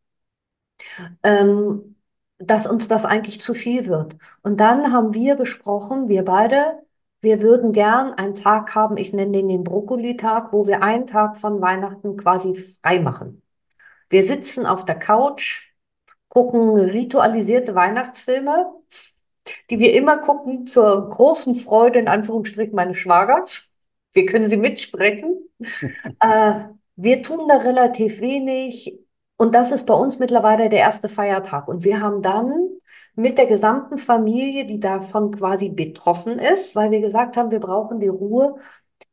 ähm, 1.22 1.96
dass 2.38 2.66
uns 2.66 2.88
das 2.88 3.04
eigentlich 3.04 3.40
zu 3.40 3.54
viel 3.54 3.86
wird. 3.86 4.16
Und 4.42 4.60
dann 4.60 4.92
haben 4.92 5.14
wir 5.14 5.36
besprochen, 5.36 6.08
wir 6.08 6.24
beide, 6.24 6.82
wir 7.20 7.42
würden 7.42 7.72
gern 7.72 8.14
einen 8.14 8.34
Tag 8.34 8.74
haben, 8.74 8.96
ich 8.96 9.12
nenne 9.12 9.32
den 9.32 9.48
den 9.48 9.64
Brokkoli-Tag, 9.64 10.52
wo 10.52 10.66
wir 10.66 10.82
einen 10.82 11.06
Tag 11.06 11.38
von 11.38 11.60
Weihnachten 11.60 12.16
quasi 12.16 12.54
frei 12.54 12.98
machen. 13.00 13.42
Wir 14.08 14.24
sitzen 14.24 14.66
auf 14.66 14.84
der 14.84 14.98
Couch, 14.98 15.70
gucken 16.28 16.76
ritualisierte 16.78 17.74
Weihnachtsfilme, 17.74 18.72
die 19.70 19.78
wir 19.78 19.94
immer 19.94 20.18
gucken 20.18 20.66
zur 20.66 21.08
großen 21.10 21.54
Freude, 21.54 21.98
in 21.98 22.08
Anführungsstrichen, 22.08 22.74
meines 22.74 22.96
Schwagers. 22.96 23.69
Wir 24.12 24.26
können 24.26 24.48
sie 24.48 24.56
mitsprechen. 24.56 25.48
äh, 26.20 26.54
wir 26.96 27.22
tun 27.22 27.48
da 27.48 27.58
relativ 27.58 28.20
wenig. 28.20 28.98
Und 29.36 29.54
das 29.54 29.72
ist 29.72 29.86
bei 29.86 29.94
uns 29.94 30.18
mittlerweile 30.18 30.68
der 30.68 30.80
erste 30.80 31.08
Feiertag. 31.08 31.68
Und 31.68 31.84
wir 31.84 32.00
haben 32.00 32.22
dann 32.22 32.68
mit 33.14 33.38
der 33.38 33.46
gesamten 33.46 33.98
Familie, 33.98 34.66
die 34.66 34.80
davon 34.80 35.30
quasi 35.30 35.68
betroffen 35.70 36.38
ist, 36.38 36.76
weil 36.76 36.90
wir 36.90 37.00
gesagt 37.00 37.36
haben, 37.36 37.50
wir 37.50 37.60
brauchen 37.60 38.00
die 38.00 38.08
Ruhe, 38.08 38.56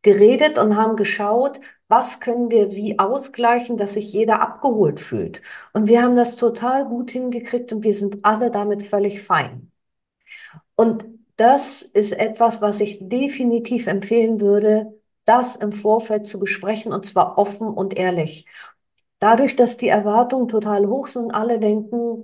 geredet 0.02 0.58
und 0.58 0.76
haben 0.78 0.96
geschaut, 0.96 1.60
was 1.88 2.20
können 2.20 2.52
wir 2.52 2.72
wie 2.72 3.00
ausgleichen, 3.00 3.78
dass 3.78 3.94
sich 3.96 4.12
jeder 4.14 4.42
abgeholt 4.42 5.00
fühlt. 5.00 5.42
Und 5.74 5.88
wir 5.88 6.02
haben 6.02 6.16
das 6.16 6.36
total 6.36 6.86
gut 6.86 7.12
hingekriegt 7.12 7.72
und 7.74 7.84
wir 7.84 7.94
sind 7.94 8.24
alle 8.24 8.52
damit 8.52 8.84
völlig 8.84 9.22
fein. 9.22 9.72
Und 10.76 11.06
das 11.38 11.82
ist 11.84 12.14
etwas, 12.14 12.62
was 12.62 12.80
ich 12.82 13.00
definitiv 13.02 13.88
empfehlen 13.88 14.42
würde, 14.42 15.00
das 15.26 15.56
im 15.56 15.72
Vorfeld 15.72 16.28
zu 16.28 16.40
besprechen 16.40 16.94
und 16.94 17.06
zwar 17.06 17.38
offen 17.38 17.68
und 17.68 17.98
ehrlich. 17.98 18.46
Dadurch, 19.20 19.56
dass 19.56 19.78
die 19.78 19.88
Erwartungen 19.90 20.48
total 20.48 20.88
hoch 20.88 21.08
sind, 21.08 21.32
alle 21.34 21.60
denken, 21.60 22.24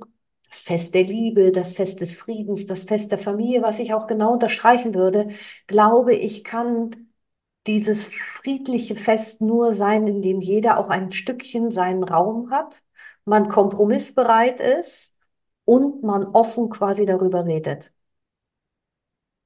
das 0.49 0.61
Fest 0.61 0.93
der 0.95 1.03
Liebe, 1.03 1.51
das 1.51 1.73
Fest 1.73 2.01
des 2.01 2.15
Friedens, 2.15 2.65
das 2.67 2.83
Fest 2.85 3.11
der 3.11 3.17
Familie, 3.19 3.63
was 3.63 3.79
ich 3.79 3.93
auch 3.93 4.07
genau 4.07 4.33
unterstreichen 4.33 4.93
würde, 4.93 5.29
glaube 5.67 6.15
ich, 6.15 6.43
kann 6.43 7.09
dieses 7.67 8.07
friedliche 8.07 8.95
Fest 8.95 9.41
nur 9.41 9.73
sein, 9.73 10.07
in 10.07 10.21
dem 10.21 10.41
jeder 10.41 10.77
auch 10.79 10.89
ein 10.89 11.11
Stückchen 11.11 11.71
seinen 11.71 12.03
Raum 12.03 12.51
hat, 12.51 12.83
man 13.25 13.49
kompromissbereit 13.49 14.59
ist 14.59 15.15
und 15.65 16.03
man 16.03 16.25
offen 16.25 16.69
quasi 16.69 17.05
darüber 17.05 17.45
redet. 17.45 17.93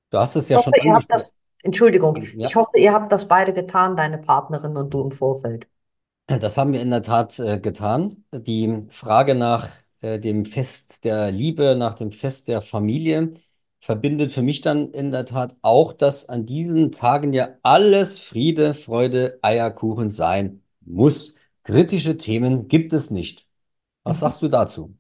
Du 0.10 0.18
hast 0.20 0.36
es 0.36 0.50
ja 0.50 0.60
schon 0.60 0.74
hoffe, 0.74 0.94
habt 0.94 1.10
angesprochen. 1.10 1.12
das, 1.12 1.36
Entschuldigung, 1.64 2.20
Ja. 2.32 2.50
ich 2.50 2.56
hoffe, 2.56 2.78
ihr 2.78 2.94
habt 2.94 3.12
das 3.12 3.28
beide 3.28 3.54
getan, 3.54 3.96
deine 3.96 4.18
Partnerin 4.18 4.76
und 4.78 4.94
du 4.94 5.02
im 5.04 5.12
Vorfeld. 5.12 5.68
Das 6.28 6.58
haben 6.58 6.74
wir 6.74 6.82
in 6.82 6.90
der 6.92 7.02
Tat 7.04 7.40
äh, 7.40 7.60
getan. 7.60 8.26
Die 8.34 8.86
Frage 8.90 9.34
nach 9.36 9.70
äh, 10.02 10.20
dem 10.20 10.46
Fest 10.46 11.06
der 11.06 11.32
Liebe, 11.32 11.76
nach 11.78 11.94
dem 11.96 12.12
Fest 12.12 12.48
der 12.50 12.62
Familie 12.62 13.32
verbindet 13.80 14.32
für 14.32 14.42
mich 14.42 14.62
dann 14.62 14.92
in 14.92 15.12
der 15.12 15.26
Tat 15.26 15.56
auch, 15.62 15.94
dass 15.94 16.28
an 16.28 16.46
diesen 16.46 16.92
Tagen 16.92 17.32
ja 17.34 17.56
alles 17.64 18.20
Friede, 18.20 18.74
Freude, 18.74 19.40
Eierkuchen 19.42 20.12
sein 20.12 20.64
muss. 20.82 21.36
Kritische 21.64 22.18
Themen 22.18 22.68
gibt 22.68 22.92
es 22.94 23.10
nicht. 23.12 23.48
Was 24.04 24.20
Mhm. 24.20 24.22
sagst 24.22 24.42
du 24.42 24.50
dazu? 24.50 24.98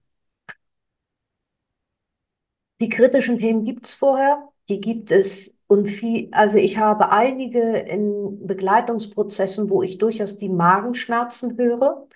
Die 2.82 2.90
kritischen 2.90 3.38
Themen 3.40 3.66
gibt 3.66 3.86
es 3.88 3.94
vorher, 3.96 4.50
die 4.70 4.80
gibt 4.82 5.12
es 5.12 5.56
und 5.68 5.88
viel, 5.88 6.30
also 6.32 6.58
ich 6.58 6.78
habe 6.78 7.12
einige 7.12 7.78
in 7.80 8.46
Begleitungsprozessen, 8.48 9.70
wo 9.70 9.82
ich 9.84 9.98
durchaus 9.98 10.38
die 10.38 10.50
Magenschmerzen 10.50 11.58
höre, 11.58 12.08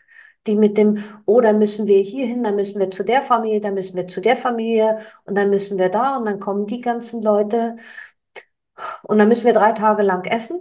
die 0.47 0.55
mit 0.55 0.77
dem, 0.77 1.03
oh, 1.25 1.41
dann 1.41 1.59
müssen 1.59 1.87
wir 1.87 1.99
hier 2.01 2.25
hin, 2.27 2.43
dann 2.43 2.55
müssen 2.55 2.79
wir 2.79 2.89
zu 2.91 3.03
der 3.03 3.21
Familie, 3.21 3.61
dann 3.61 3.73
müssen 3.75 3.97
wir 3.97 4.07
zu 4.07 4.21
der 4.21 4.35
Familie 4.35 4.99
und 5.25 5.35
dann 5.35 5.49
müssen 5.49 5.77
wir 5.79 5.89
da 5.89 6.17
und 6.17 6.25
dann 6.25 6.39
kommen 6.39 6.65
die 6.67 6.81
ganzen 6.81 7.21
Leute 7.21 7.75
und 9.03 9.17
dann 9.17 9.27
müssen 9.29 9.45
wir 9.45 9.53
drei 9.53 9.71
Tage 9.73 10.03
lang 10.03 10.25
essen. 10.25 10.59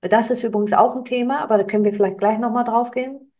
Das 0.00 0.30
ist 0.30 0.44
übrigens 0.44 0.72
auch 0.72 0.94
ein 0.96 1.04
Thema, 1.04 1.40
aber 1.42 1.58
da 1.58 1.64
können 1.64 1.84
wir 1.84 1.92
vielleicht 1.92 2.18
gleich 2.18 2.38
nochmal 2.38 2.64
drauf 2.64 2.90
gehen. 2.92 3.32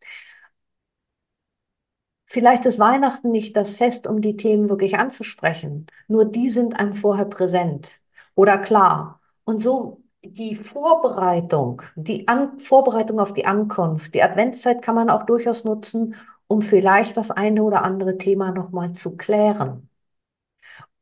Vielleicht 2.26 2.66
ist 2.66 2.78
Weihnachten 2.78 3.30
nicht 3.30 3.56
das 3.56 3.76
Fest, 3.76 4.06
um 4.06 4.20
die 4.20 4.36
Themen 4.36 4.68
wirklich 4.68 4.98
anzusprechen. 4.98 5.86
Nur 6.08 6.24
die 6.24 6.50
sind 6.50 6.78
einem 6.78 6.92
vorher 6.92 7.24
präsent 7.26 8.00
oder 8.34 8.58
klar. 8.58 9.20
Und 9.44 9.60
so, 9.60 10.02
die 10.24 10.56
Vorbereitung, 10.56 11.82
die 11.94 12.26
An 12.28 12.58
Vorbereitung 12.58 13.20
auf 13.20 13.32
die 13.32 13.46
Ankunft, 13.46 14.14
die 14.14 14.22
Adventszeit 14.22 14.82
kann 14.82 14.94
man 14.96 15.08
auch 15.10 15.22
durchaus 15.24 15.64
nutzen, 15.64 16.16
um 16.48 16.62
vielleicht 16.62 17.16
das 17.16 17.30
eine 17.30 17.62
oder 17.62 17.82
andere 17.82 18.18
Thema 18.18 18.50
nochmal 18.52 18.92
zu 18.92 19.16
klären. 19.16 19.88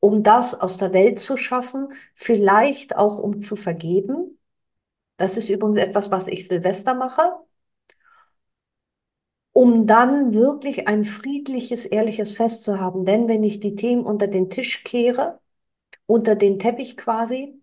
Um 0.01 0.23
das 0.23 0.61
aus 0.61 0.77
der 0.77 0.93
Welt 0.93 1.19
zu 1.19 1.37
schaffen, 1.37 1.89
vielleicht 2.15 2.97
auch 2.97 3.19
um 3.19 3.41
zu 3.41 3.57
vergeben. 3.57 4.39
Das 5.17 5.37
ist 5.37 5.49
übrigens 5.51 5.79
etwas, 5.79 6.11
was 6.11 6.29
ich 6.29 6.49
Silvester 6.49 6.95
mache. 6.95 7.23
Um 9.55 9.87
dann 9.87 10.35
wirklich 10.35 10.89
ein 10.89 11.05
friedliches, 11.05 11.87
ehrliches 11.87 12.35
Fest 12.37 12.65
zu 12.65 12.81
haben. 12.81 13.07
Denn 13.07 13.29
wenn 13.29 13.45
ich 13.45 13.61
die 13.61 13.77
Themen 13.77 14.05
unter 14.05 14.27
den 14.27 14.51
Tisch 14.51 14.85
kehre, 14.85 15.41
unter 16.07 16.35
den 16.35 16.59
Teppich 16.59 16.97
quasi, 16.97 17.63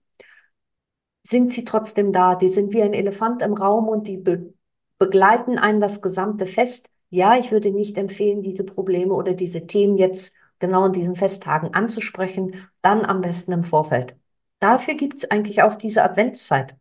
sind 1.23 1.51
sie 1.51 1.65
trotzdem 1.65 2.13
da. 2.13 2.35
Die 2.35 2.49
sind 2.49 2.73
wie 2.73 2.81
ein 2.81 2.93
Elefant 2.93 3.41
im 3.41 3.53
Raum 3.53 3.87
und 3.87 4.07
die 4.07 4.17
be 4.17 4.53
begleiten 4.97 5.57
einen 5.57 5.79
das 5.79 6.01
gesamte 6.01 6.45
Fest. 6.45 6.89
Ja, 7.09 7.35
ich 7.37 7.51
würde 7.51 7.71
nicht 7.71 7.97
empfehlen, 7.97 8.43
diese 8.43 8.63
Probleme 8.63 9.13
oder 9.15 9.33
diese 9.33 9.65
Themen 9.67 9.97
jetzt 9.97 10.35
genau 10.59 10.85
in 10.85 10.93
diesen 10.93 11.15
Festtagen 11.15 11.73
anzusprechen, 11.73 12.69
dann 12.81 13.03
am 13.05 13.21
besten 13.21 13.51
im 13.51 13.63
Vorfeld. 13.63 14.15
Dafür 14.59 14.93
gibt 14.93 15.17
es 15.17 15.31
eigentlich 15.31 15.63
auch 15.63 15.75
diese 15.75 16.03
Adventszeit, 16.03 16.75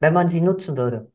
wenn 0.00 0.14
man 0.14 0.28
sie 0.28 0.40
nutzen 0.40 0.76
würde. 0.76 1.12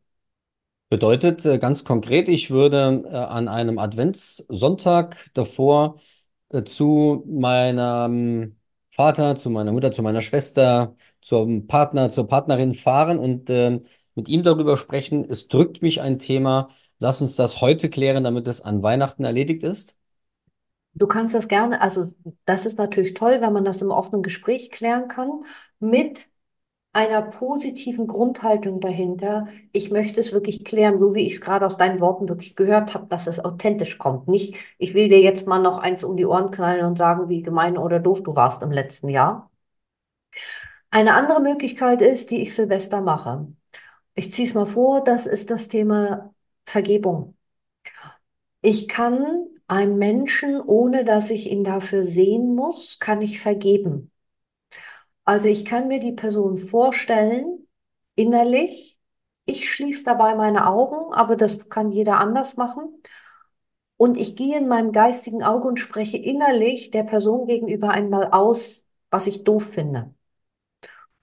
Bedeutet 0.94 1.44
äh, 1.44 1.58
ganz 1.58 1.86
konkret, 1.86 2.30
ich 2.30 2.52
würde 2.52 3.04
äh, 3.08 3.16
an 3.16 3.48
einem 3.48 3.80
Adventssonntag 3.80 5.18
davor 5.34 6.00
äh, 6.50 6.64
zu 6.66 7.24
meinem 7.26 8.58
Vater, 8.92 9.36
zu 9.36 9.50
meiner 9.50 9.72
Mutter, 9.72 9.90
zu 9.90 10.04
meiner 10.04 10.22
Schwester, 10.22 10.96
zum 11.20 11.66
Partner, 11.66 12.12
zur 12.12 12.28
Partnerin 12.28 12.76
fahren 12.76 13.18
und 13.18 13.50
äh, 13.50 13.82
mit 14.14 14.30
ihm 14.30 14.44
darüber 14.44 14.78
sprechen. 14.78 15.26
Es 15.28 15.48
drückt 15.48 15.82
mich 15.82 16.00
ein 16.00 16.20
Thema. 16.20 16.70
Lass 17.00 17.22
uns 17.22 17.36
das 17.38 17.60
heute 17.60 17.90
klären, 17.90 18.24
damit 18.24 18.48
es 18.48 18.62
an 18.62 18.84
Weihnachten 18.84 19.24
erledigt 19.24 19.64
ist. 19.64 19.98
Du 20.94 21.08
kannst 21.08 21.34
das 21.34 21.48
gerne, 21.48 21.82
also 21.82 22.14
das 22.46 22.68
ist 22.68 22.78
natürlich 22.78 23.16
toll, 23.16 23.42
wenn 23.42 23.52
man 23.52 23.66
das 23.66 23.82
im 23.82 23.90
offenen 23.90 24.22
Gespräch 24.22 24.70
klären 24.70 25.08
kann, 25.08 25.44
mit 25.80 26.30
einer 26.94 27.22
positiven 27.24 28.08
Grundhaltung 28.08 28.80
dahinter. 28.80 29.48
Ich 29.72 29.92
möchte 29.92 30.20
es 30.20 30.32
wirklich 30.34 30.64
klären, 30.64 31.00
so 31.00 31.16
wie 31.16 31.26
ich 31.28 31.34
es 31.34 31.42
gerade 31.42 31.66
aus 31.66 31.78
deinen 31.78 32.00
Worten 32.00 32.30
wirklich 32.30 32.56
gehört 32.56 32.94
habe, 32.94 33.08
dass 33.08 33.28
es 33.28 33.44
authentisch 33.44 33.98
kommt. 33.98 34.28
Nicht, 34.28 34.56
ich 34.78 34.94
will 34.94 35.10
dir 35.10 35.20
jetzt 35.22 35.48
mal 35.48 35.60
noch 35.60 35.80
eins 35.80 36.04
um 36.04 36.16
die 36.18 36.26
Ohren 36.26 36.52
knallen 36.52 36.86
und 36.86 36.98
sagen, 36.98 37.30
wie 37.30 37.42
gemein 37.42 37.78
oder 37.78 38.00
doof 38.00 38.24
du 38.24 38.36
warst 38.36 38.62
im 38.64 38.72
letzten 38.72 39.10
Jahr. 39.10 39.50
Eine 40.92 41.16
andere 41.16 41.42
Möglichkeit 41.42 42.02
ist, 42.02 42.32
die 42.32 42.42
ich 42.42 42.54
Silvester 42.56 43.02
mache. 43.02 43.48
Ich 44.16 44.32
ziehe 44.32 44.48
es 44.48 44.54
mal 44.54 44.66
vor, 44.66 45.04
das 45.04 45.26
ist 45.26 45.50
das 45.52 45.68
Thema 45.68 46.34
Vergebung. 46.66 47.36
Ich 48.62 48.88
kann 48.88 49.46
einem 49.68 49.98
Menschen, 50.00 50.60
ohne 50.62 51.06
dass 51.06 51.30
ich 51.32 51.52
ihn 51.52 51.64
dafür 51.64 52.04
sehen 52.04 52.56
muss, 52.56 53.00
kann 53.00 53.22
ich 53.22 53.40
vergeben. 53.40 54.12
Also 55.26 55.48
ich 55.48 55.66
kann 55.66 55.88
mir 55.88 56.00
die 56.00 56.12
Person 56.14 56.58
vorstellen, 56.58 57.68
innerlich. 58.16 58.98
Ich 59.46 59.70
schließe 59.70 60.06
dabei 60.06 60.36
meine 60.36 60.68
Augen, 60.68 61.14
aber 61.14 61.36
das 61.36 61.70
kann 61.70 61.92
jeder 61.92 62.20
anders 62.20 62.56
machen. 62.58 63.02
Und 63.98 64.18
ich 64.18 64.36
gehe 64.36 64.58
in 64.58 64.68
meinem 64.68 64.92
geistigen 64.92 65.44
Auge 65.44 65.68
und 65.68 65.80
spreche 65.80 66.18
innerlich 66.18 66.92
der 66.92 67.04
Person 67.04 67.48
gegenüber 67.48 67.90
einmal 67.92 68.32
aus, 68.32 68.84
was 69.10 69.28
ich 69.28 69.44
doof 69.44 69.64
finde. 69.72 70.14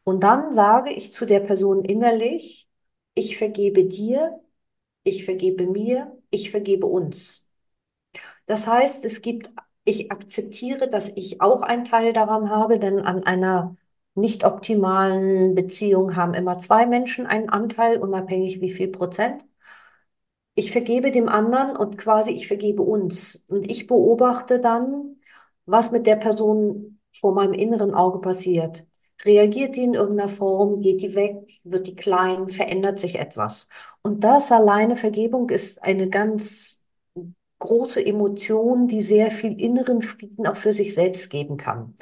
Und 0.04 0.22
dann 0.24 0.52
sage 0.52 0.92
ich 0.92 1.12
zu 1.12 1.26
der 1.26 1.40
Person 1.40 1.84
innerlich, 1.84 2.68
ich 3.14 3.38
vergebe 3.38 3.84
dir, 3.84 4.40
ich 5.04 5.24
vergebe 5.24 5.66
mir, 5.66 6.16
ich 6.30 6.50
vergebe 6.50 6.86
uns. 6.86 7.48
Das 8.46 8.66
heißt, 8.66 9.04
es 9.04 9.22
gibt, 9.22 9.50
ich 9.84 10.10
akzeptiere, 10.12 10.88
dass 10.88 11.16
ich 11.16 11.40
auch 11.40 11.62
einen 11.62 11.84
Teil 11.84 12.12
daran 12.12 12.50
habe, 12.50 12.78
denn 12.78 13.00
an 13.00 13.24
einer 13.24 13.76
nicht 14.14 14.44
optimalen 14.44 15.54
Beziehung 15.54 16.16
haben 16.16 16.34
immer 16.34 16.58
zwei 16.58 16.86
Menschen 16.86 17.26
einen 17.26 17.48
Anteil, 17.48 17.98
unabhängig 17.98 18.60
wie 18.60 18.70
viel 18.70 18.88
Prozent. 18.88 19.44
Ich 20.54 20.72
vergebe 20.72 21.10
dem 21.10 21.28
anderen 21.28 21.76
und 21.76 21.96
quasi 21.96 22.30
ich 22.32 22.46
vergebe 22.48 22.82
uns. 22.82 23.44
Und 23.48 23.70
ich 23.70 23.86
beobachte 23.86 24.60
dann, 24.60 25.16
was 25.64 25.90
mit 25.92 26.06
der 26.06 26.16
Person 26.16 26.98
vor 27.12 27.34
meinem 27.34 27.54
inneren 27.54 27.94
Auge 27.94 28.20
passiert. 28.20 28.86
Reagiert 29.24 29.76
die 29.76 29.84
in 29.84 29.94
irgendeiner 29.94 30.28
Form? 30.28 30.80
Geht 30.80 31.02
die 31.02 31.14
weg? 31.14 31.60
Wird 31.64 31.86
die 31.86 31.94
klein? 31.94 32.48
Verändert 32.48 32.98
sich 32.98 33.18
etwas? 33.18 33.68
Und 34.02 34.24
das 34.24 34.50
alleine 34.52 34.96
Vergebung 34.96 35.50
ist 35.50 35.82
eine 35.82 36.08
ganz 36.08 36.84
große 37.58 38.04
Emotion, 38.04 38.88
die 38.88 39.02
sehr 39.02 39.30
viel 39.30 39.60
inneren 39.60 40.02
Frieden 40.02 40.46
auch 40.46 40.56
für 40.56 40.72
sich 40.72 40.94
selbst 40.94 41.30
geben 41.30 41.56
kann. 41.58 41.94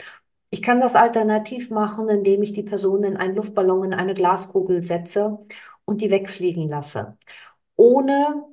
Ich 0.51 0.63
kann 0.63 0.81
das 0.81 0.97
alternativ 0.97 1.71
machen, 1.71 2.09
indem 2.09 2.43
ich 2.43 2.53
die 2.53 2.63
Person 2.63 3.05
in 3.05 3.17
einen 3.17 3.35
Luftballon, 3.37 3.85
in 3.87 3.95
eine 3.95 4.15
Glaskugel 4.15 4.83
setze 4.83 5.39
und 5.85 6.01
die 6.01 6.11
wegfliegen 6.11 6.69
lasse. 6.69 7.19
Ohne 7.77 8.45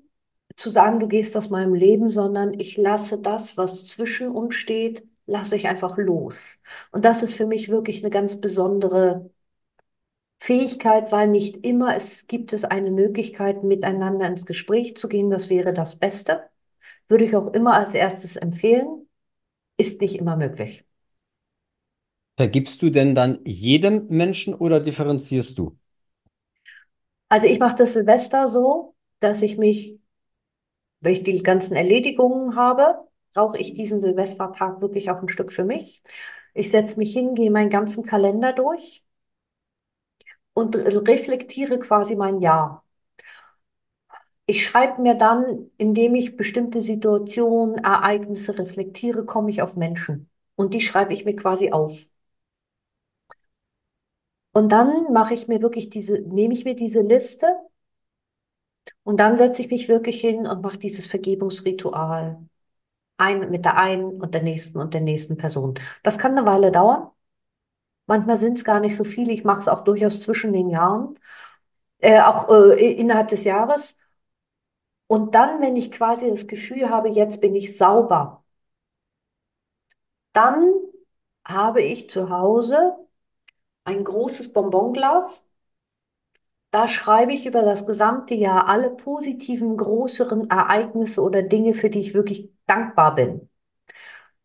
zu 0.58 0.70
sagen, 0.72 1.00
du 1.00 1.08
gehst 1.08 1.38
aus 1.38 1.50
meinem 1.52 1.74
Leben, 1.76 2.10
sondern 2.10 2.54
ich 2.60 2.78
lasse 2.78 3.22
das, 3.22 3.58
was 3.58 3.86
zwischen 3.86 4.30
uns 4.32 4.56
steht, 4.56 5.08
lasse 5.28 5.56
ich 5.58 5.68
einfach 5.68 5.98
los. 5.98 6.62
Und 6.92 7.06
das 7.06 7.24
ist 7.24 7.36
für 7.36 7.48
mich 7.48 7.70
wirklich 7.70 8.02
eine 8.04 8.12
ganz 8.12 8.40
besondere 8.42 9.30
Fähigkeit, 10.40 11.12
weil 11.12 11.28
nicht 11.28 11.66
immer 11.66 11.96
es 11.96 12.28
gibt 12.28 12.54
es 12.54 12.64
eine 12.66 12.90
Möglichkeit, 12.92 13.64
miteinander 13.64 14.28
ins 14.28 14.46
Gespräch 14.46 14.96
zu 14.98 15.08
gehen. 15.10 15.30
Das 15.30 15.50
wäre 15.50 15.74
das 15.74 15.98
Beste. 15.98 16.50
Würde 17.10 17.26
ich 17.26 17.36
auch 17.36 17.54
immer 17.54 17.74
als 17.76 17.94
erstes 17.96 18.36
empfehlen. 18.38 19.08
Ist 19.78 20.02
nicht 20.02 20.18
immer 20.18 20.38
möglich. 20.38 20.85
Vergibst 22.38 22.82
du 22.82 22.92
denn 22.92 23.14
dann 23.14 23.40
jedem 23.44 24.08
Menschen 24.08 24.54
oder 24.56 24.80
differenzierst 24.80 25.58
du? 25.58 25.78
Also 27.30 27.48
ich 27.48 27.60
mache 27.60 27.76
das 27.78 27.94
Silvester 27.94 28.48
so, 28.48 28.96
dass 29.20 29.42
ich 29.44 29.58
mich, 29.58 30.00
wenn 31.02 31.14
ich 31.14 31.24
die 31.24 31.42
ganzen 31.44 31.76
Erledigungen 31.76 32.56
habe, 32.56 33.08
brauche 33.34 33.58
ich 33.58 33.74
diesen 33.74 34.02
Silvestertag 34.02 34.82
wirklich 34.82 35.10
auch 35.12 35.22
ein 35.22 35.30
Stück 35.30 35.52
für 35.54 35.64
mich. 35.66 36.02
Ich 36.54 36.72
setze 36.72 36.98
mich 36.98 37.14
hin, 37.14 37.36
gehe 37.36 37.52
meinen 37.52 37.70
ganzen 37.70 38.06
Kalender 38.06 38.54
durch 38.54 39.04
und 40.56 40.76
reflektiere 40.76 41.78
quasi 41.80 42.16
mein 42.16 42.42
Jahr. 42.42 42.84
Ich 44.48 44.64
schreibe 44.64 45.02
mir 45.04 45.14
dann, 45.16 45.70
indem 45.78 46.16
ich 46.16 46.36
bestimmte 46.38 46.82
Situationen, 46.82 47.78
Ereignisse 47.84 48.58
reflektiere, 48.58 49.24
komme 49.26 49.50
ich 49.52 49.62
auf 49.62 49.76
Menschen. 49.76 50.30
Und 50.56 50.74
die 50.74 50.82
schreibe 50.82 51.14
ich 51.14 51.26
mir 51.26 51.36
quasi 51.36 51.72
auf. 51.72 52.08
Und 54.56 54.72
dann 54.72 55.14
mache 55.14 55.36
ich 55.36 55.48
mir 55.48 55.62
wirklich 55.62 55.92
diese, 55.92 56.20
nehme 56.24 56.54
ich 56.56 56.66
mir 56.66 56.76
diese 56.76 57.02
Liste 57.04 57.46
und 59.04 59.20
dann 59.20 59.38
setze 59.38 59.62
ich 59.62 59.70
mich 59.72 59.88
wirklich 59.90 60.20
hin 60.22 60.48
und 60.48 60.62
mache 60.62 60.78
dieses 60.78 61.08
Vergebungsritual. 61.08 62.40
Ein, 63.18 63.52
mit 63.52 63.66
der 63.66 63.78
einen 63.78 64.22
und 64.22 64.34
der 64.36 64.44
nächsten 64.44 64.80
und 64.80 64.94
der 64.94 65.02
nächsten 65.02 65.38
Person. 65.38 65.76
Das 66.04 66.20
kann 66.20 66.38
eine 66.38 66.48
Weile 66.48 66.72
dauern. 66.72 67.10
Manchmal 68.08 68.38
sind 68.38 68.58
es 68.58 68.64
gar 68.66 68.80
nicht 68.80 68.98
so 68.98 69.04
viele. 69.04 69.34
Ich 69.34 69.44
mache 69.44 69.60
es 69.60 69.68
auch 69.68 69.84
durchaus 69.84 70.22
zwischen 70.22 70.54
den 70.54 70.70
Jahren, 70.70 71.16
äh, 72.00 72.22
auch 72.22 72.50
äh, 72.50 72.94
innerhalb 72.94 73.30
des 73.30 73.46
Jahres. 73.46 73.98
Und 75.08 75.34
dann, 75.36 75.62
wenn 75.62 75.76
ich 75.76 75.92
quasi 75.92 76.30
das 76.30 76.46
Gefühl 76.48 76.90
habe, 76.92 77.10
jetzt 77.10 77.42
bin 77.42 77.56
ich 77.56 77.76
sauber, 77.78 78.44
dann 80.34 80.72
habe 81.46 81.82
ich 81.82 82.10
zu 82.12 82.30
Hause 82.30 82.96
ein 83.86 84.04
großes 84.04 84.52
Bonbonglas. 84.54 85.46
Da 86.72 86.88
schreibe 86.88 87.34
ich 87.34 87.46
über 87.46 87.62
das 87.64 87.86
gesamte 87.88 88.34
Jahr 88.36 88.68
alle 88.68 88.92
positiven, 88.92 89.78
größeren 89.78 90.50
Ereignisse 90.50 91.22
oder 91.24 91.42
Dinge, 91.42 91.74
für 91.74 91.90
die 91.90 92.02
ich 92.02 92.14
wirklich 92.14 92.52
dankbar 92.68 93.16
bin, 93.16 93.50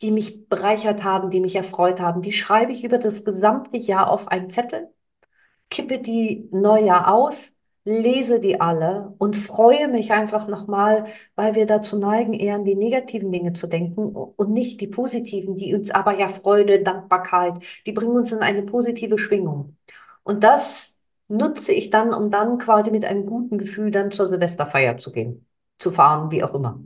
die 0.03 0.13
mich 0.13 0.49
bereichert 0.49 1.05
haben, 1.05 1.31
die 1.31 1.41
mich 1.41 1.57
erfreut 1.57 2.01
haben. 2.01 2.23
Die 2.23 2.33
schreibe 2.33 2.73
ich 2.73 2.85
über 2.85 2.99
das 2.99 3.25
gesamte 3.25 3.79
Jahr 3.79 4.11
auf 4.11 4.29
einen 4.29 4.51
Zettel, 4.51 4.89
kippe 5.71 6.01
die 6.01 6.49
Neujahr 6.53 7.13
aus, 7.15 7.57
lese 7.91 8.41
die 8.41 8.61
alle 8.61 9.15
und 9.19 9.37
freue 9.37 9.89
mich 9.89 10.13
einfach 10.13 10.49
nochmal, 10.49 11.07
weil 11.35 11.55
wir 11.55 11.67
dazu 11.67 11.99
neigen, 11.99 12.35
eher 12.35 12.55
an 12.57 12.65
die 12.65 12.77
negativen 12.77 13.33
Dinge 13.33 13.53
zu 13.53 13.67
denken 13.67 14.15
und 14.15 14.51
nicht 14.53 14.81
die 14.81 14.87
positiven, 14.87 15.57
die 15.57 15.75
uns 15.75 15.91
aber 15.91 16.19
ja 16.19 16.29
Freude, 16.29 16.83
Dankbarkeit, 16.83 17.55
die 17.87 17.93
bringen 17.93 18.17
uns 18.17 18.33
in 18.33 18.41
eine 18.41 18.63
positive 18.63 19.19
Schwingung. 19.19 19.77
Und 20.23 20.45
das 20.45 20.99
nutze 21.29 21.73
ich 21.73 21.91
dann, 21.91 22.15
um 22.15 22.31
dann 22.31 22.59
quasi 22.59 22.91
mit 22.91 23.05
einem 23.05 23.27
guten 23.27 23.59
Gefühl 23.59 23.91
dann 23.91 24.11
zur 24.13 24.27
Silvesterfeier 24.29 24.97
zu 24.99 25.13
gehen, 25.13 25.47
zu 25.79 25.91
fahren, 25.91 26.31
wie 26.31 26.45
auch 26.45 26.55
immer. 26.55 26.81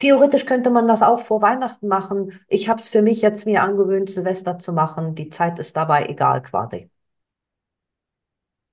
Theoretisch 0.00 0.46
könnte 0.46 0.70
man 0.70 0.88
das 0.88 1.02
auch 1.02 1.20
vor 1.20 1.42
Weihnachten 1.42 1.88
machen. 1.88 2.38
Ich 2.48 2.68
habe 2.68 2.80
es 2.80 2.90
für 2.90 3.02
mich 3.02 3.22
jetzt 3.22 3.46
mir 3.46 3.62
angewöhnt, 3.62 4.10
Silvester 4.10 4.58
zu 4.58 4.72
machen. 4.74 5.14
Die 5.14 5.30
Zeit 5.30 5.58
ist 5.58 5.76
dabei 5.76 6.06
egal 6.06 6.42
quasi. 6.42 6.90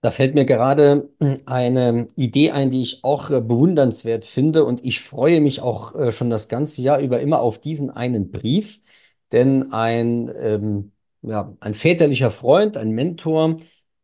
Da 0.02 0.12
fällt 0.12 0.34
mir 0.34 0.46
gerade 0.46 1.10
eine 1.46 2.08
Idee 2.16 2.52
ein, 2.52 2.72
die 2.72 2.82
ich 2.82 3.04
auch 3.04 3.30
äh, 3.32 3.42
bewundernswert 3.42 4.26
finde. 4.26 4.64
Und 4.64 4.84
ich 4.86 5.02
freue 5.02 5.42
mich 5.42 5.62
auch 5.62 5.94
äh, 5.96 6.12
schon 6.14 6.30
das 6.30 6.48
ganze 6.48 6.82
Jahr 6.82 7.00
über 7.00 7.20
immer 7.20 7.42
auf 7.42 7.60
diesen 7.60 7.90
einen 7.90 8.32
Brief, 8.32 8.80
denn 9.34 9.74
ein, 9.74 10.32
ähm, 10.38 10.92
ja, 11.22 11.56
ein 11.60 11.74
väterlicher 11.74 12.32
Freund, 12.32 12.78
ein 12.78 12.92
Mentor, 12.92 13.58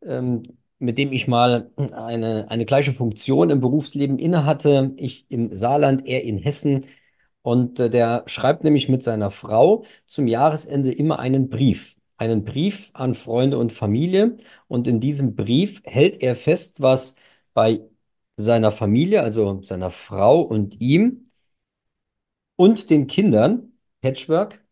ähm, 0.04 0.42
mit 0.78 0.98
dem 0.98 1.12
ich 1.12 1.26
mal 1.28 1.70
eine, 1.76 2.50
eine 2.50 2.66
gleiche 2.66 2.92
Funktion 2.92 3.48
im 3.48 3.60
Berufsleben 3.60 4.18
innehatte, 4.18 4.92
ich 4.98 5.24
im 5.30 5.50
Saarland, 5.52 6.06
er 6.06 6.24
in 6.24 6.36
Hessen, 6.38 6.84
und 7.42 7.80
äh, 7.80 7.88
der 7.90 8.24
schreibt 8.26 8.64
nämlich 8.64 8.88
mit 8.88 9.02
seiner 9.02 9.30
Frau 9.30 9.84
zum 10.06 10.26
Jahresende 10.26 10.92
immer 10.92 11.20
einen 11.20 11.48
Brief. 11.48 11.96
Einen 12.18 12.44
Brief 12.44 12.90
an 12.94 13.14
Freunde 13.14 13.58
und 13.58 13.72
Familie. 13.72 14.36
Und 14.68 14.88
in 14.88 15.00
diesem 15.00 15.36
Brief 15.36 15.82
hält 15.84 16.22
er 16.22 16.34
fest, 16.34 16.80
was 16.80 17.16
bei 17.54 17.80
seiner 18.36 18.70
Familie, 18.72 19.22
also 19.22 19.62
seiner 19.62 19.90
Frau 19.90 20.40
und 20.42 20.80
ihm 20.80 21.30
und 22.56 22.90
den 22.90 23.06
Kindern, 23.06 23.72
Patchwork, 24.00 24.64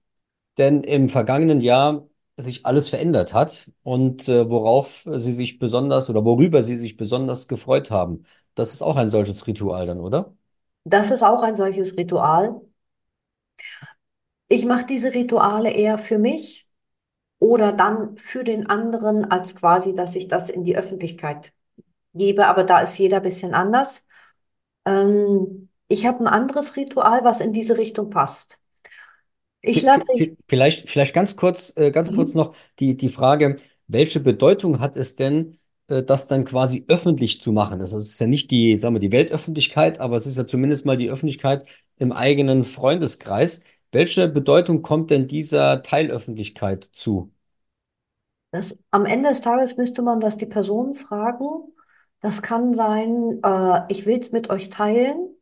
denn 0.59 0.83
im 0.83 1.09
vergangenen 1.09 1.61
Jahr 1.61 2.09
sich 2.39 2.67
alles 2.67 2.89
verändert 2.89 3.35
hat 3.35 3.73
und 3.83 4.29
äh, 4.29 4.51
worauf 4.51 5.09
sie 5.17 5.33
sich 5.33 5.59
besonders 5.59 6.11
oder 6.11 6.25
worüber 6.25 6.63
sie 6.63 6.77
sich 6.77 6.97
besonders 6.97 7.49
gefreut 7.49 7.91
haben. 7.91 8.25
Das 8.55 8.73
ist 8.75 8.83
auch 8.83 8.97
ein 8.97 9.11
solches 9.11 9.47
Ritual 9.47 9.87
dann, 9.87 10.01
oder? 10.01 10.35
Das 10.85 11.11
ist 11.11 11.23
auch 11.23 11.43
ein 11.43 11.55
solches 11.55 11.97
Ritual. 11.99 12.61
Ich 14.49 14.65
mache 14.65 14.87
diese 14.87 15.13
Rituale 15.13 15.71
eher 15.71 15.99
für 15.99 16.19
mich 16.19 16.64
oder 17.45 17.73
dann 17.73 18.17
für 18.17 18.43
den 18.45 18.69
anderen, 18.71 19.31
als 19.31 19.55
quasi, 19.57 19.95
dass 19.95 20.15
ich 20.17 20.29
das 20.29 20.49
in 20.51 20.65
die 20.65 20.77
Öffentlichkeit 20.79 21.53
gebe. 22.15 22.47
Aber 22.49 22.65
da 22.65 22.81
ist 22.81 22.99
jeder 22.99 23.19
ein 23.19 23.25
bisschen 23.25 23.55
anders. 23.55 24.07
Ähm, 24.87 25.71
ich 25.89 26.07
habe 26.07 26.21
ein 26.21 26.29
anderes 26.29 26.77
Ritual, 26.77 27.25
was 27.25 27.41
in 27.43 27.53
diese 27.55 27.79
Richtung 27.79 28.11
passt. 28.11 28.61
Ich 29.63 29.83
lasse, 29.83 30.13
Vielleicht, 30.49 30.89
vielleicht 30.89 31.15
ganz 31.15 31.37
kurz, 31.37 31.73
äh, 31.77 31.91
ganz 31.91 32.13
kurz 32.13 32.35
Mhm. 32.35 32.35
noch 32.35 32.55
die, 32.79 32.97
die 32.97 33.09
Frage, 33.09 33.57
welche 33.89 34.21
Bedeutung 34.21 34.81
hat 34.81 34.97
es 34.97 35.17
denn, 35.17 35.59
äh, 35.89 36.03
das 36.03 36.27
dann 36.29 36.45
quasi 36.45 36.85
öffentlich 36.89 37.41
zu 37.41 37.53
machen? 37.53 37.81
Also 37.81 37.99
es 37.99 38.09
ist 38.11 38.21
ja 38.21 38.27
nicht 38.27 38.51
die, 38.51 38.79
sagen 38.79 38.95
wir, 38.95 39.01
die 39.01 39.13
Weltöffentlichkeit, 39.13 40.01
aber 40.01 40.17
es 40.17 40.27
ist 40.27 40.37
ja 40.39 40.47
zumindest 40.47 40.87
mal 40.87 40.97
die 40.97 41.11
Öffentlichkeit 41.11 41.67
im 41.99 42.13
eigenen 42.13 42.65
Freundeskreis. 42.65 43.65
Welche 43.93 44.29
Bedeutung 44.29 44.83
kommt 44.83 45.11
denn 45.11 45.27
dieser 45.29 45.83
Teilöffentlichkeit 45.83 46.85
zu? 46.93 47.33
Das, 48.55 48.79
am 48.93 49.05
Ende 49.05 49.31
des 49.31 49.41
Tages 49.41 49.77
müsste 49.77 50.01
man 50.01 50.21
das 50.21 50.37
die 50.37 50.47
Person 50.47 50.95
fragen. 50.95 51.75
Das 52.21 52.41
kann 52.41 52.73
sein, 52.73 53.41
äh, 53.43 53.81
ich 53.89 54.07
will 54.07 54.21
es 54.21 54.31
mit 54.31 54.49
euch 54.49 54.71
teilen. 54.71 55.35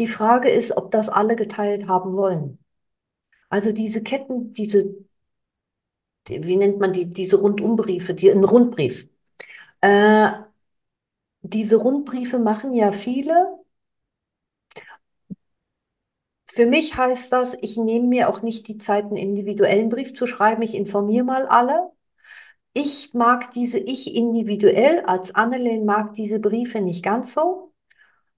Die 0.00 0.08
Frage 0.08 0.48
ist, 0.50 0.76
ob 0.76 0.90
das 0.90 1.08
alle 1.08 1.36
geteilt 1.36 1.86
haben 1.86 2.14
wollen. 2.14 2.58
Also 3.48 3.70
diese 3.70 4.02
Ketten, 4.02 4.52
diese, 4.52 4.92
die, 6.26 6.44
wie 6.44 6.56
nennt 6.56 6.80
man 6.80 6.92
die, 6.92 7.06
diese 7.06 7.38
Rundumbriefe, 7.38 8.14
die, 8.14 8.30
ein 8.30 8.42
Rundbrief. 8.42 9.08
Äh, 9.80 10.32
diese 11.42 11.76
Rundbriefe 11.76 12.40
machen 12.40 12.72
ja 12.74 12.90
viele. 12.90 13.57
Für 16.58 16.66
mich 16.66 16.96
heißt 16.96 17.32
das, 17.32 17.56
ich 17.62 17.76
nehme 17.76 18.08
mir 18.08 18.28
auch 18.28 18.42
nicht 18.42 18.66
die 18.66 18.78
Zeit, 18.78 19.04
einen 19.04 19.16
individuellen 19.16 19.90
Brief 19.90 20.12
zu 20.14 20.26
schreiben. 20.26 20.60
Ich 20.62 20.74
informiere 20.74 21.24
mal 21.24 21.46
alle. 21.46 21.92
Ich 22.72 23.14
mag 23.14 23.52
diese, 23.52 23.78
ich 23.78 24.16
individuell 24.16 25.04
als 25.06 25.32
Annelien 25.36 25.84
mag 25.84 26.14
diese 26.14 26.40
Briefe 26.40 26.80
nicht 26.80 27.04
ganz 27.04 27.32
so. 27.32 27.72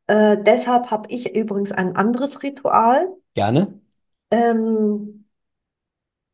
Äh, 0.07 0.37
deshalb 0.37 0.91
habe 0.91 1.09
ich 1.09 1.35
übrigens 1.35 1.73
ein 1.73 1.97
anderes 1.97 2.43
Ritual. 2.43 3.09
Gerne. 3.33 3.81
Ähm, 4.31 5.25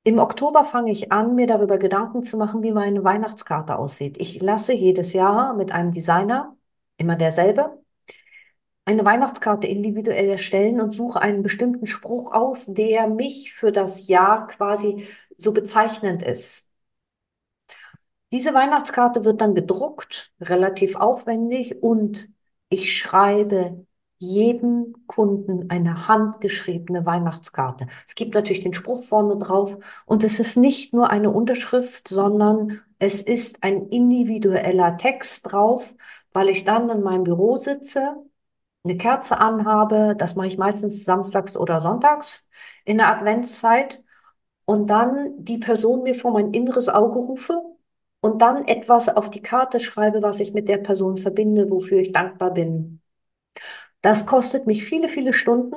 Im 0.02 0.18
Oktober 0.18 0.64
fange 0.64 0.90
ich 0.90 1.12
an, 1.12 1.36
mir 1.36 1.46
darüber 1.46 1.78
Gedanken 1.78 2.24
zu 2.24 2.36
machen, 2.36 2.64
wie 2.64 2.72
meine 2.72 3.04
Weihnachtskarte 3.04 3.78
aussieht. 3.78 4.16
Ich 4.20 4.42
lasse 4.42 4.72
jedes 4.72 5.12
Jahr 5.12 5.54
mit 5.54 5.70
einem 5.70 5.92
Designer, 5.92 6.56
immer 6.96 7.14
derselbe, 7.14 7.78
eine 8.86 9.04
Weihnachtskarte 9.04 9.66
individuell 9.66 10.30
erstellen 10.30 10.80
und 10.80 10.92
suche 10.92 11.20
einen 11.20 11.42
bestimmten 11.42 11.86
Spruch 11.86 12.32
aus, 12.32 12.66
der 12.66 13.08
mich 13.08 13.52
für 13.52 13.72
das 13.72 14.08
Jahr 14.08 14.46
quasi 14.46 15.06
so 15.36 15.52
bezeichnend 15.52 16.22
ist. 16.22 16.70
Diese 18.32 18.54
Weihnachtskarte 18.54 19.24
wird 19.24 19.40
dann 19.40 19.54
gedruckt, 19.54 20.32
relativ 20.40 20.96
aufwendig, 20.96 21.82
und 21.82 22.28
ich 22.68 22.96
schreibe 22.96 23.86
jedem 24.18 24.94
Kunden 25.06 25.70
eine 25.70 26.08
handgeschriebene 26.08 27.04
Weihnachtskarte. 27.06 27.86
Es 28.06 28.14
gibt 28.14 28.34
natürlich 28.34 28.62
den 28.62 28.72
Spruch 28.74 29.02
vorne 29.04 29.36
drauf 29.36 29.78
und 30.06 30.24
es 30.24 30.40
ist 30.40 30.56
nicht 30.56 30.94
nur 30.94 31.10
eine 31.10 31.30
Unterschrift, 31.30 32.08
sondern 32.08 32.80
es 32.98 33.20
ist 33.22 33.62
ein 33.62 33.88
individueller 33.88 34.96
Text 34.96 35.50
drauf, 35.50 35.94
weil 36.32 36.48
ich 36.48 36.64
dann 36.64 36.88
in 36.88 37.02
meinem 37.02 37.24
Büro 37.24 37.56
sitze, 37.56 38.16
eine 38.88 38.96
Kerze 38.98 39.38
anhabe, 39.38 40.14
das 40.16 40.34
mache 40.36 40.46
ich 40.48 40.58
meistens 40.58 41.04
samstags 41.04 41.56
oder 41.56 41.82
sonntags 41.82 42.46
in 42.84 42.98
der 42.98 43.08
Adventszeit 43.08 44.02
und 44.66 44.88
dann 44.88 45.44
die 45.44 45.58
Person 45.58 46.02
mir 46.04 46.14
vor 46.14 46.32
mein 46.32 46.52
inneres 46.52 46.88
Auge 46.88 47.18
rufe 47.18 47.62
und 48.20 48.42
dann 48.42 48.64
etwas 48.66 49.08
auf 49.08 49.30
die 49.30 49.42
Karte 49.42 49.80
schreibe, 49.80 50.22
was 50.22 50.40
ich 50.40 50.52
mit 50.54 50.68
der 50.68 50.78
Person 50.78 51.16
verbinde, 51.16 51.70
wofür 51.70 51.98
ich 52.00 52.12
dankbar 52.12 52.52
bin. 52.54 53.00
Das 54.02 54.26
kostet 54.26 54.66
mich 54.66 54.84
viele, 54.84 55.08
viele 55.08 55.32
Stunden. 55.32 55.76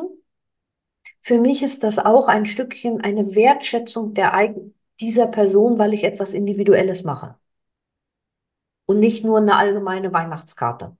Für 1.21 1.39
mich 1.39 1.63
ist 1.63 1.83
das 1.83 1.97
auch 1.99 2.27
ein 2.27 2.45
Stückchen 2.45 3.01
eine 3.01 3.35
Wertschätzung 3.35 4.13
der 4.13 4.33
eigen 4.33 4.75
dieser 4.99 5.27
Person, 5.27 5.79
weil 5.79 5.93
ich 5.93 6.03
etwas 6.03 6.33
Individuelles 6.33 7.03
mache 7.03 7.37
und 8.87 8.99
nicht 8.99 9.23
nur 9.23 9.37
eine 9.37 9.55
allgemeine 9.55 10.11
Weihnachtskarte. 10.11 10.97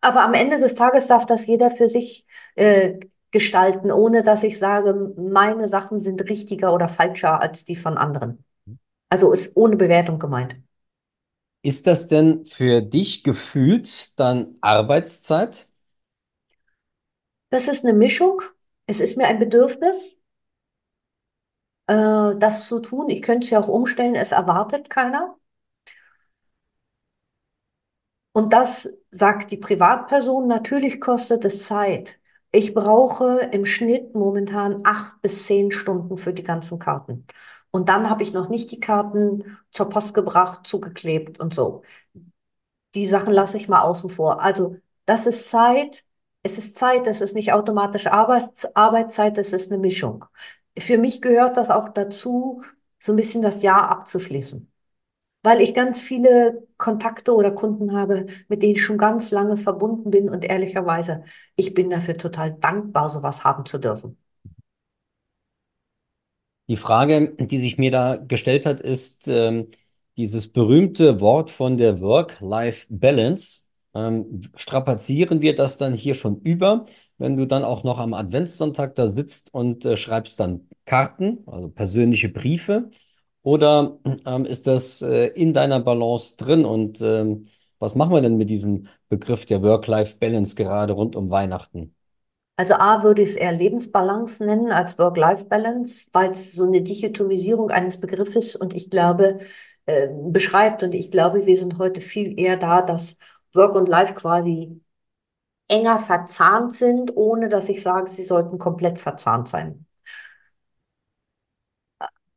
Aber 0.00 0.22
am 0.24 0.34
Ende 0.34 0.58
des 0.58 0.74
Tages 0.74 1.06
darf 1.06 1.26
das 1.26 1.46
jeder 1.46 1.70
für 1.70 1.88
sich 1.88 2.26
äh, 2.56 2.98
gestalten, 3.30 3.90
ohne 3.90 4.22
dass 4.22 4.42
ich 4.42 4.58
sage, 4.58 5.12
meine 5.16 5.68
Sachen 5.68 6.00
sind 6.00 6.28
richtiger 6.28 6.74
oder 6.74 6.88
falscher 6.88 7.40
als 7.40 7.64
die 7.64 7.76
von 7.76 7.96
anderen. 7.96 8.44
Also 9.10 9.32
ist 9.32 9.56
ohne 9.56 9.76
Bewertung 9.76 10.18
gemeint. 10.18 10.56
Ist 11.62 11.86
das 11.88 12.06
denn 12.08 12.46
für 12.46 12.82
dich 12.82 13.24
gefühlt 13.24 14.18
dann 14.18 14.56
Arbeitszeit? 14.60 15.68
Das 17.50 17.68
ist 17.68 17.84
eine 17.84 17.94
Mischung. 17.96 18.42
Es 18.86 18.98
ist 19.00 19.16
mir 19.16 19.28
ein 19.28 19.38
Bedürfnis, 19.38 20.16
äh, 21.86 22.34
das 22.38 22.66
zu 22.68 22.80
tun. 22.80 23.08
Ich 23.10 23.22
könnte 23.22 23.44
es 23.44 23.50
ja 23.50 23.60
auch 23.60 23.68
umstellen, 23.68 24.14
es 24.14 24.32
erwartet 24.32 24.90
keiner. 24.90 25.36
Und 28.32 28.52
das 28.52 28.98
sagt 29.10 29.50
die 29.50 29.56
Privatperson, 29.58 30.46
natürlich 30.46 31.00
kostet 31.00 31.44
es 31.44 31.66
Zeit. 31.66 32.18
Ich 32.50 32.74
brauche 32.74 33.40
im 33.52 33.64
Schnitt 33.64 34.14
momentan 34.14 34.80
acht 34.84 35.20
bis 35.22 35.46
zehn 35.46 35.70
Stunden 35.72 36.16
für 36.16 36.32
die 36.32 36.42
ganzen 36.42 36.78
Karten. 36.78 37.26
Und 37.70 37.88
dann 37.88 38.10
habe 38.10 38.22
ich 38.22 38.32
noch 38.32 38.48
nicht 38.48 38.70
die 38.70 38.80
Karten 38.80 39.58
zur 39.70 39.88
Post 39.88 40.14
gebracht, 40.14 40.66
zugeklebt 40.66 41.40
und 41.40 41.54
so. 41.54 41.82
Die 42.94 43.06
Sachen 43.06 43.32
lasse 43.32 43.56
ich 43.56 43.68
mal 43.68 43.82
außen 43.82 44.10
vor. 44.10 44.42
Also 44.42 44.76
das 45.06 45.26
ist 45.26 45.50
Zeit. 45.50 46.04
Es 46.42 46.58
ist 46.58 46.74
Zeit, 46.76 47.06
das 47.06 47.20
ist 47.20 47.34
nicht 47.34 47.52
automatisch 47.52 48.06
Arbeits 48.08 48.74
Arbeitszeit, 48.74 49.36
das 49.38 49.52
ist 49.52 49.70
eine 49.70 49.80
Mischung. 49.80 50.24
Für 50.78 50.98
mich 50.98 51.22
gehört 51.22 51.56
das 51.56 51.70
auch 51.70 51.88
dazu, 51.88 52.62
so 52.98 53.12
ein 53.12 53.16
bisschen 53.16 53.42
das 53.42 53.62
Jahr 53.62 53.88
abzuschließen 53.90 54.71
weil 55.42 55.60
ich 55.60 55.74
ganz 55.74 56.00
viele 56.00 56.66
Kontakte 56.78 57.34
oder 57.34 57.50
Kunden 57.52 57.92
habe, 57.96 58.26
mit 58.48 58.62
denen 58.62 58.72
ich 58.72 58.82
schon 58.84 58.98
ganz 58.98 59.30
lange 59.30 59.56
verbunden 59.56 60.10
bin 60.10 60.28
und 60.30 60.44
ehrlicherweise, 60.44 61.24
ich 61.56 61.74
bin 61.74 61.90
dafür 61.90 62.16
total 62.18 62.52
dankbar, 62.54 63.08
sowas 63.08 63.44
haben 63.44 63.66
zu 63.66 63.78
dürfen. 63.78 64.18
Die 66.68 66.76
Frage, 66.76 67.34
die 67.38 67.58
sich 67.58 67.76
mir 67.78 67.90
da 67.90 68.16
gestellt 68.16 68.66
hat, 68.66 68.80
ist 68.80 69.28
ähm, 69.28 69.68
dieses 70.16 70.48
berühmte 70.52 71.20
Wort 71.20 71.50
von 71.50 71.76
der 71.76 72.00
Work-Life-Balance. 72.00 73.68
Ähm, 73.94 74.42
strapazieren 74.56 75.42
wir 75.42 75.54
das 75.54 75.76
dann 75.76 75.92
hier 75.92 76.14
schon 76.14 76.40
über, 76.40 76.86
wenn 77.18 77.36
du 77.36 77.46
dann 77.46 77.64
auch 77.64 77.84
noch 77.84 77.98
am 77.98 78.14
Adventssonntag 78.14 78.94
da 78.94 79.08
sitzt 79.08 79.52
und 79.52 79.84
äh, 79.84 79.96
schreibst 79.96 80.40
dann 80.40 80.68
Karten, 80.86 81.38
also 81.46 81.68
persönliche 81.68 82.28
Briefe? 82.30 82.90
Oder 83.42 83.98
ähm, 84.24 84.44
ist 84.44 84.66
das 84.66 85.02
äh, 85.02 85.26
in 85.26 85.52
deiner 85.52 85.80
Balance 85.80 86.36
drin? 86.36 86.64
Und 86.64 87.00
ähm, 87.00 87.44
was 87.78 87.94
machen 87.94 88.12
wir 88.12 88.20
denn 88.20 88.36
mit 88.36 88.50
diesem 88.50 88.86
Begriff 89.08 89.44
der 89.44 89.62
Work-Life-Balance 89.62 90.54
gerade 90.54 90.92
rund 90.92 91.16
um 91.16 91.30
Weihnachten? 91.30 91.94
Also 92.56 92.74
A 92.74 93.02
würde 93.02 93.22
ich 93.22 93.30
es 93.30 93.36
eher 93.36 93.52
Lebensbalance 93.52 94.44
nennen 94.44 94.70
als 94.70 94.98
Work-Life-Balance, 94.98 96.06
weil 96.12 96.30
es 96.30 96.52
so 96.52 96.64
eine 96.64 96.82
Dichotomisierung 96.82 97.70
eines 97.70 97.98
Begriffes 97.98 98.54
und 98.54 98.74
ich 98.74 98.90
glaube, 98.90 99.40
äh, 99.86 100.08
beschreibt. 100.28 100.82
Und 100.82 100.94
ich 100.94 101.10
glaube, 101.10 101.46
wir 101.46 101.56
sind 101.56 101.78
heute 101.78 102.00
viel 102.00 102.38
eher 102.38 102.56
da, 102.56 102.82
dass 102.82 103.16
Work 103.52 103.74
und 103.74 103.88
Life 103.88 104.14
quasi 104.14 104.80
enger 105.68 105.98
verzahnt 105.98 106.74
sind, 106.74 107.16
ohne 107.16 107.48
dass 107.48 107.68
ich 107.68 107.82
sage, 107.82 108.08
sie 108.08 108.22
sollten 108.22 108.58
komplett 108.58 108.98
verzahnt 108.98 109.48
sein. 109.48 109.86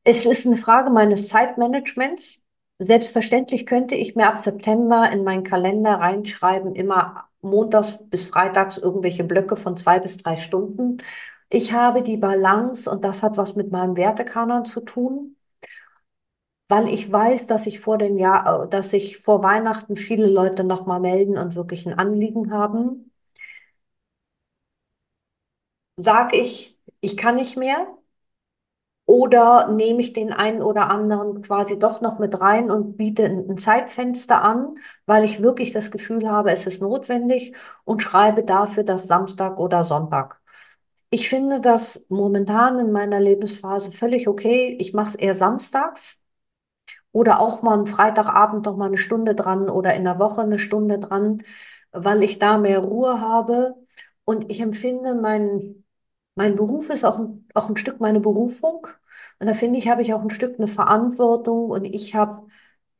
Es 0.06 0.26
ist 0.26 0.46
eine 0.46 0.56
Frage 0.58 0.90
meines 0.90 1.28
Zeitmanagements. 1.30 2.42
Selbstverständlich 2.80 3.66
könnte 3.66 3.96
ich 3.96 4.16
mir 4.16 4.28
ab 4.28 4.40
September 4.42 5.10
in 5.12 5.24
meinen 5.24 5.44
Kalender 5.44 5.96
reinschreiben, 5.96 6.76
immer 6.76 7.28
montags 7.42 7.98
bis 8.10 8.30
freitags 8.30 8.78
irgendwelche 8.78 9.24
Blöcke 9.26 9.56
von 9.58 9.76
zwei 9.78 10.00
bis 10.00 10.18
drei 10.18 10.36
Stunden. 10.38 11.00
Ich 11.50 11.74
habe 11.74 12.02
die 12.04 12.18
Balance 12.18 12.90
und 12.90 13.04
das 13.04 13.24
hat 13.24 13.38
was 13.38 13.56
mit 13.56 13.72
meinem 13.72 13.98
Wertekanon 13.98 14.66
zu 14.66 14.82
tun, 14.82 15.36
weil 16.68 16.88
ich 16.90 17.12
weiß, 17.12 17.48
dass 17.48 17.66
ich 17.68 17.80
vor 17.80 17.98
den 17.98 18.18
Jahr, 18.20 18.68
dass 18.68 18.92
sich 18.92 19.18
vor 19.18 19.42
Weihnachten 19.44 19.96
viele 19.96 20.28
Leute 20.28 20.64
nochmal 20.64 21.00
melden 21.00 21.38
und 21.40 21.56
wirklich 21.56 21.86
ein 21.88 21.98
Anliegen 21.98 22.52
haben. 22.52 23.12
Sage 25.98 26.38
ich, 26.38 26.78
ich 27.02 27.18
kann 27.18 27.36
nicht 27.36 27.58
mehr, 27.58 27.88
oder 29.06 29.68
nehme 29.70 30.02
ich 30.02 30.14
den 30.14 30.34
einen 30.34 30.62
oder 30.62 30.90
anderen 30.90 31.42
quasi 31.42 31.78
doch 31.78 32.02
noch 32.02 32.20
mit 32.20 32.40
rein 32.42 32.72
und 32.72 32.98
biete 32.98 33.26
ein 33.26 33.58
Zeitfenster 33.58 34.42
an, 34.44 34.76
weil 35.06 35.24
ich 35.24 35.42
wirklich 35.42 35.72
das 35.72 35.92
Gefühl 35.92 36.30
habe, 36.30 36.52
es 36.52 36.66
ist 36.68 36.82
notwendig 36.82 37.56
und 37.84 38.02
schreibe 38.02 38.44
dafür 38.44 38.84
das 38.84 39.08
Samstag 39.08 39.60
oder 39.60 39.84
Sonntag. 39.84 40.42
Ich 41.12 41.30
finde 41.30 41.62
das 41.62 42.08
momentan 42.10 42.80
in 42.80 42.92
meiner 42.92 43.20
Lebensphase 43.20 43.92
völlig 43.92 44.28
okay. 44.28 44.76
Ich 44.80 44.94
mache 44.94 45.10
es 45.10 45.16
eher 45.16 45.34
samstags 45.34 46.20
oder 47.12 47.40
auch 47.40 47.62
mal 47.62 47.74
am 47.74 47.88
Freitagabend 47.88 48.66
noch 48.66 48.76
mal 48.78 48.88
eine 48.88 48.98
Stunde 48.98 49.36
dran 49.36 49.70
oder 49.70 49.94
in 49.96 50.04
der 50.04 50.20
Woche 50.20 50.42
eine 50.42 50.60
Stunde 50.60 51.00
dran, 51.00 51.44
weil 51.92 52.24
ich 52.24 52.40
da 52.40 52.58
mehr 52.58 52.80
Ruhe 52.80 53.22
habe. 53.22 53.76
Und 54.26 54.52
ich 54.52 54.60
empfinde, 54.60 55.16
mein, 55.16 55.85
mein 56.36 56.56
Beruf 56.56 56.90
ist 56.90 57.04
auch 57.06 57.20
ein, 57.20 57.48
auch 57.54 57.70
ein 57.70 57.78
Stück 57.78 58.00
meine 58.00 58.20
Berufung. 58.20 58.88
Und 59.40 59.48
da 59.48 59.54
finde 59.54 59.80
ich, 59.80 59.88
habe 59.88 60.02
ich 60.02 60.14
auch 60.14 60.22
ein 60.22 60.30
Stück 60.30 60.58
eine 60.58 60.68
Verantwortung. 60.68 61.70
Und 61.70 61.86
ich 61.86 62.16
habe 62.16 62.48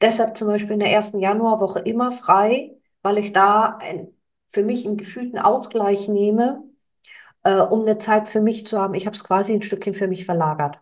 deshalb 0.02 0.38
zum 0.38 0.48
Beispiel 0.50 0.74
in 0.74 0.80
der 0.80 0.92
ersten 0.92 1.20
Januarwoche 1.20 1.80
immer 1.80 2.12
frei, 2.12 2.78
weil 3.02 3.18
ich 3.18 3.34
da 3.34 3.78
ein, 3.78 4.10
für 4.50 4.64
mich 4.64 4.86
einen 4.86 4.98
gefühlten 4.98 5.40
Ausgleich 5.40 6.08
nehme, 6.08 6.64
äh, 7.44 7.62
um 7.62 7.82
eine 7.82 7.98
Zeit 8.00 8.30
für 8.30 8.42
mich 8.42 8.68
zu 8.68 8.80
haben. 8.82 8.96
Ich 8.96 9.08
habe 9.08 9.16
es 9.18 9.24
quasi 9.24 9.54
ein 9.54 9.64
Stückchen 9.64 9.94
für 9.96 10.08
mich 10.10 10.26
verlagert. 10.26 10.80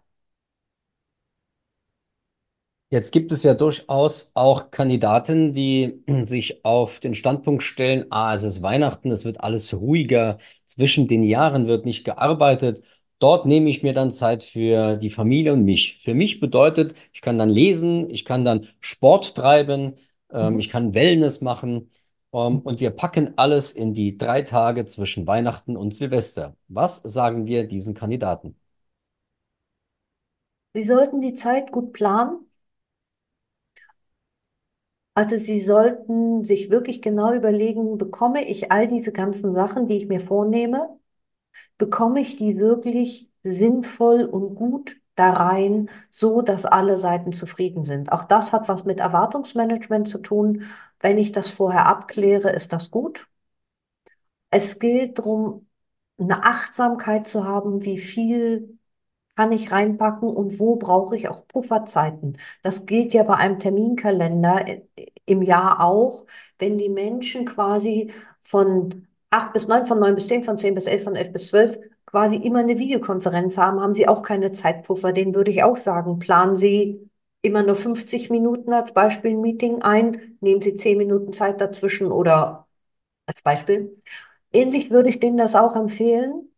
Jetzt 2.93 3.11
gibt 3.11 3.31
es 3.31 3.41
ja 3.43 3.55
durchaus 3.55 4.31
auch 4.35 4.69
Kandidaten, 4.69 5.53
die 5.53 6.03
sich 6.27 6.63
auf 6.63 6.99
den 6.99 7.15
Standpunkt 7.15 7.63
stellen, 7.63 8.05
ah, 8.11 8.33
es 8.33 8.43
ist 8.43 8.61
Weihnachten, 8.61 9.09
es 9.11 9.25
wird 9.25 9.41
alles 9.41 9.73
ruhiger, 9.73 10.37
zwischen 10.65 11.07
den 11.07 11.23
Jahren 11.23 11.67
wird 11.67 11.85
nicht 11.85 12.03
gearbeitet. 12.05 12.83
Dort 13.19 13.45
nehme 13.47 13.69
ich 13.69 13.81
mir 13.83 13.93
dann 13.93 14.11
Zeit 14.11 14.43
für 14.43 14.97
die 14.97 15.09
Familie 15.09 15.53
und 15.53 15.63
mich. 15.65 15.97
Für 16.03 16.13
mich 16.13 16.39
bedeutet, 16.39 16.93
ich 17.13 17.21
kann 17.21 17.37
dann 17.39 17.49
lesen, 17.49 18.09
ich 18.09 18.25
kann 18.25 18.45
dann 18.45 18.67
Sport 18.79 19.35
treiben, 19.35 19.95
ähm, 20.31 20.59
Mhm. 20.59 20.59
ich 20.59 20.69
kann 20.69 20.93
Wellness 20.93 21.41
machen, 21.41 21.89
ähm, 22.33 22.59
und 22.61 22.79
wir 22.79 22.91
packen 22.91 23.33
alles 23.37 23.71
in 23.71 23.93
die 23.93 24.17
drei 24.17 24.41
Tage 24.43 24.85
zwischen 24.85 25.25
Weihnachten 25.27 25.75
und 25.77 25.93
Silvester. 25.95 26.55
Was 26.67 26.97
sagen 26.97 27.47
wir 27.47 27.67
diesen 27.67 27.93
Kandidaten? 27.95 28.55
Sie 30.75 30.83
sollten 30.83 31.19
die 31.19 31.33
Zeit 31.33 31.71
gut 31.71 31.93
planen. 31.93 32.45
Also 35.15 35.37
Sie 35.37 35.59
sollten 35.59 36.43
sich 36.43 36.71
wirklich 36.71 37.01
genau 37.01 37.33
überlegen, 37.33 37.97
bekomme 37.97 38.47
ich 38.49 38.71
all 38.71 38.87
diese 38.87 39.11
ganzen 39.11 39.51
Sachen, 39.51 39.87
die 39.87 39.97
ich 39.97 40.07
mir 40.07 40.19
vornehme, 40.19 40.97
bekomme 41.77 42.21
ich 42.21 42.35
die 42.37 42.57
wirklich 42.57 43.29
sinnvoll 43.43 44.23
und 44.25 44.55
gut 44.55 44.97
da 45.15 45.31
rein, 45.33 45.89
so 46.11 46.41
dass 46.43 46.65
alle 46.65 46.97
Seiten 46.97 47.33
zufrieden 47.33 47.83
sind. 47.85 48.11
Auch 48.13 48.25
das 48.25 48.53
hat 48.53 48.69
was 48.69 48.85
mit 48.85 48.99
Erwartungsmanagement 49.01 50.09
zu 50.09 50.19
tun. 50.19 50.63
Wenn 51.01 51.17
ich 51.19 51.31
das 51.33 51.49
vorher 51.51 51.87
abkläre, 51.87 52.51
ist 52.51 52.73
das 52.73 52.91
gut. 52.91 53.27
Es 54.51 54.79
gilt 54.79 55.19
darum, 55.19 55.67
eine 56.17 56.43
Achtsamkeit 56.45 57.27
zu 57.27 57.45
haben, 57.45 57.83
wie 57.85 57.97
viel 57.97 58.77
kann 59.35 59.51
ich 59.51 59.71
reinpacken 59.71 60.29
und 60.29 60.59
wo 60.59 60.75
brauche 60.75 61.15
ich 61.15 61.27
auch 61.27 61.47
Pufferzeiten. 61.47 62.37
Das 62.61 62.85
gilt 62.85 63.13
ja 63.13 63.23
bei 63.23 63.35
einem 63.35 63.59
Terminkalender 63.59 64.67
äh, 64.67 64.81
im 65.25 65.41
Jahr 65.41 65.81
auch, 65.81 66.25
wenn 66.59 66.77
die 66.77 66.89
Menschen 66.89 67.45
quasi 67.45 68.11
von 68.41 69.07
acht 69.31 69.53
bis 69.53 69.67
neun, 69.67 69.85
von 69.85 69.99
neun 69.99 70.15
bis 70.15 70.27
zehn, 70.27 70.43
von 70.43 70.57
zehn 70.57 70.75
bis 70.75 70.85
elf, 70.87 71.03
von 71.03 71.15
elf 71.15 71.31
bis 71.33 71.49
zwölf 71.49 71.79
quasi 72.05 72.35
immer 72.35 72.59
eine 72.59 72.77
Videokonferenz 72.77 73.57
haben, 73.57 73.79
haben 73.81 73.93
sie 73.93 74.07
auch 74.07 74.21
keine 74.21 74.51
Zeitpuffer. 74.51 75.13
Den 75.13 75.33
würde 75.33 75.49
ich 75.51 75.63
auch 75.63 75.77
sagen, 75.77 76.19
planen 76.19 76.57
Sie 76.57 77.09
immer 77.41 77.63
nur 77.63 77.75
50 77.75 78.29
Minuten 78.29 78.71
als 78.73 78.93
Beispiel 78.93 79.31
ein 79.31 79.41
Meeting 79.41 79.81
ein, 79.81 80.37
nehmen 80.39 80.61
Sie 80.61 80.75
10 80.75 80.97
Minuten 80.97 81.33
Zeit 81.33 81.59
dazwischen 81.59 82.11
oder 82.11 82.67
als 83.27 83.41
Beispiel. 83.43 84.01
Ähnlich 84.53 84.91
würde 84.91 85.09
ich 85.09 85.19
denen 85.19 85.37
das 85.37 85.55
auch 85.55 85.75
empfehlen. 85.75 86.52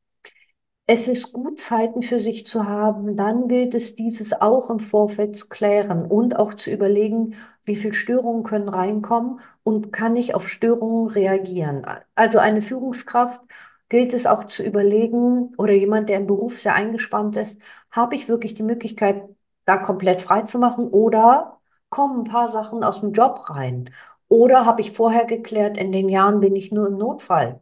Es 0.87 1.07
ist 1.07 1.33
gut, 1.33 1.59
Zeiten 1.59 2.03
für 2.03 2.19
sich 2.19 2.45
zu 2.45 2.67
haben. 2.67 3.15
Dann 3.15 3.47
gilt 3.47 3.73
es, 3.73 3.95
dieses 3.95 4.39
auch 4.39 4.69
im 4.69 4.79
Vorfeld 4.79 5.35
zu 5.35 5.47
klären 5.49 6.05
und 6.05 6.37
auch 6.37 6.53
zu 6.53 6.69
überlegen, 6.71 7.35
wie 7.63 7.75
viel 7.75 7.93
Störungen 7.93 8.43
können 8.43 8.69
reinkommen 8.69 9.39
und 9.63 9.91
kann 9.91 10.15
ich 10.15 10.35
auf 10.35 10.47
Störungen 10.47 11.07
reagieren. 11.09 11.85
Also 12.13 12.37
eine 12.39 12.61
Führungskraft 12.61 13.41
gilt 13.89 14.13
es 14.13 14.27
auch 14.27 14.43
zu 14.45 14.63
überlegen 14.63 15.53
oder 15.57 15.73
jemand, 15.73 16.09
der 16.09 16.17
im 16.17 16.27
Beruf 16.27 16.57
sehr 16.59 16.75
eingespannt 16.75 17.35
ist, 17.35 17.59
habe 17.91 18.15
ich 18.15 18.27
wirklich 18.27 18.53
die 18.53 18.63
Möglichkeit, 18.63 19.23
da 19.65 19.77
komplett 19.77 20.21
frei 20.21 20.43
zu 20.43 20.59
machen 20.59 20.87
oder 20.89 21.59
kommen 21.89 22.19
ein 22.21 22.23
paar 22.31 22.47
Sachen 22.47 22.83
aus 22.83 23.01
dem 23.01 23.13
Job 23.13 23.49
rein? 23.49 23.89
Oder 24.27 24.65
habe 24.65 24.81
ich 24.81 24.91
vorher 24.91 25.25
geklärt, 25.25 25.77
in 25.77 25.91
den 25.91 26.09
Jahren 26.09 26.39
bin 26.39 26.55
ich 26.55 26.71
nur 26.71 26.87
im 26.87 26.97
Notfall? 26.97 27.61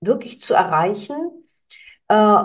Wirklich 0.00 0.40
zu 0.42 0.54
erreichen, 0.54 1.37
äh, 2.08 2.42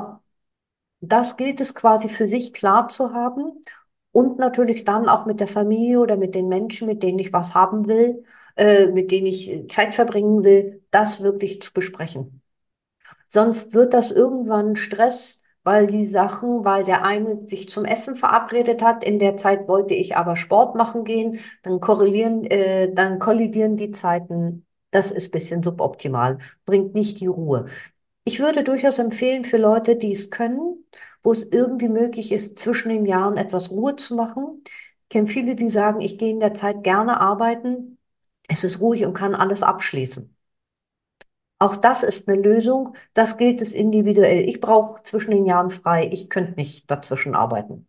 das 1.02 1.38
gilt 1.38 1.60
es 1.62 1.76
quasi 1.76 2.08
für 2.10 2.28
sich 2.28 2.54
klar 2.54 2.88
zu 2.88 3.14
haben 3.14 3.64
und 4.12 4.40
natürlich 4.40 4.86
dann 4.86 5.10
auch 5.10 5.26
mit 5.26 5.40
der 5.40 5.48
Familie 5.48 6.00
oder 6.00 6.18
mit 6.18 6.36
den 6.36 6.48
Menschen, 6.48 6.88
mit 6.88 7.04
denen 7.04 7.20
ich 7.20 7.34
was 7.34 7.54
haben 7.54 7.88
will, 7.88 8.24
äh, 8.56 8.88
mit 8.88 9.12
denen 9.12 9.28
ich 9.28 9.50
äh, 9.52 9.68
Zeit 9.68 9.94
verbringen 9.96 10.44
will, 10.44 10.84
das 10.92 11.22
wirklich 11.22 11.62
zu 11.62 11.74
besprechen. 11.74 12.42
Sonst 13.28 13.74
wird 13.74 13.94
das 13.94 14.12
irgendwann 14.12 14.76
Stress, 14.76 15.44
weil 15.64 15.88
die 15.88 16.06
Sachen, 16.06 16.66
weil 16.66 16.84
der 16.84 17.04
eine 17.06 17.48
sich 17.48 17.70
zum 17.70 17.86
Essen 17.86 18.16
verabredet 18.16 18.82
hat, 18.82 19.04
in 19.04 19.20
der 19.20 19.38
Zeit 19.38 19.68
wollte 19.68 19.94
ich 19.96 20.16
aber 20.18 20.36
Sport 20.36 20.76
machen 20.76 21.04
gehen, 21.06 21.40
dann 21.64 21.80
korrelieren, 21.80 22.44
äh, 22.46 22.94
dann 22.94 23.20
kollidieren 23.20 23.78
die 23.78 23.92
Zeiten. 23.92 24.66
Das 24.92 25.12
ist 25.12 25.32
bisschen 25.32 25.64
suboptimal, 25.64 26.38
bringt 26.66 26.94
nicht 26.96 27.20
die 27.20 27.28
Ruhe. 27.28 27.66
Ich 28.26 28.40
würde 28.40 28.64
durchaus 28.64 29.00
empfehlen 29.00 29.44
für 29.44 29.58
Leute, 29.58 29.96
die 29.98 30.12
es 30.14 30.30
können, 30.30 30.86
wo 31.24 31.32
es 31.32 31.44
irgendwie 31.44 31.90
möglich 31.90 32.32
ist, 32.32 32.58
zwischen 32.58 32.90
den 32.90 33.06
Jahren 33.06 33.38
etwas 33.38 33.72
Ruhe 33.72 33.96
zu 33.96 34.16
machen. 34.16 34.64
Ich 35.04 35.10
kenne 35.10 35.28
viele, 35.28 35.56
die 35.56 35.70
sagen, 35.70 36.02
ich 36.02 36.18
gehe 36.18 36.32
in 36.32 36.40
der 36.40 36.54
Zeit 36.54 36.84
gerne 36.84 37.20
arbeiten. 37.20 37.98
Es 38.48 38.64
ist 38.64 38.82
ruhig 38.82 39.06
und 39.06 39.14
kann 39.14 39.36
alles 39.36 39.64
abschließen. 39.64 40.36
Auch 41.60 41.78
das 41.78 42.04
ist 42.04 42.28
eine 42.28 42.42
Lösung. 42.42 42.96
Das 43.14 43.38
gilt 43.38 43.62
es 43.62 43.74
individuell. 43.74 44.48
Ich 44.48 44.60
brauche 44.62 45.02
zwischen 45.04 45.32
den 45.32 45.46
Jahren 45.46 45.70
frei. 45.70 46.10
Ich 46.12 46.30
könnte 46.30 46.54
nicht 46.54 46.90
dazwischen 46.92 47.36
arbeiten. 47.36 47.88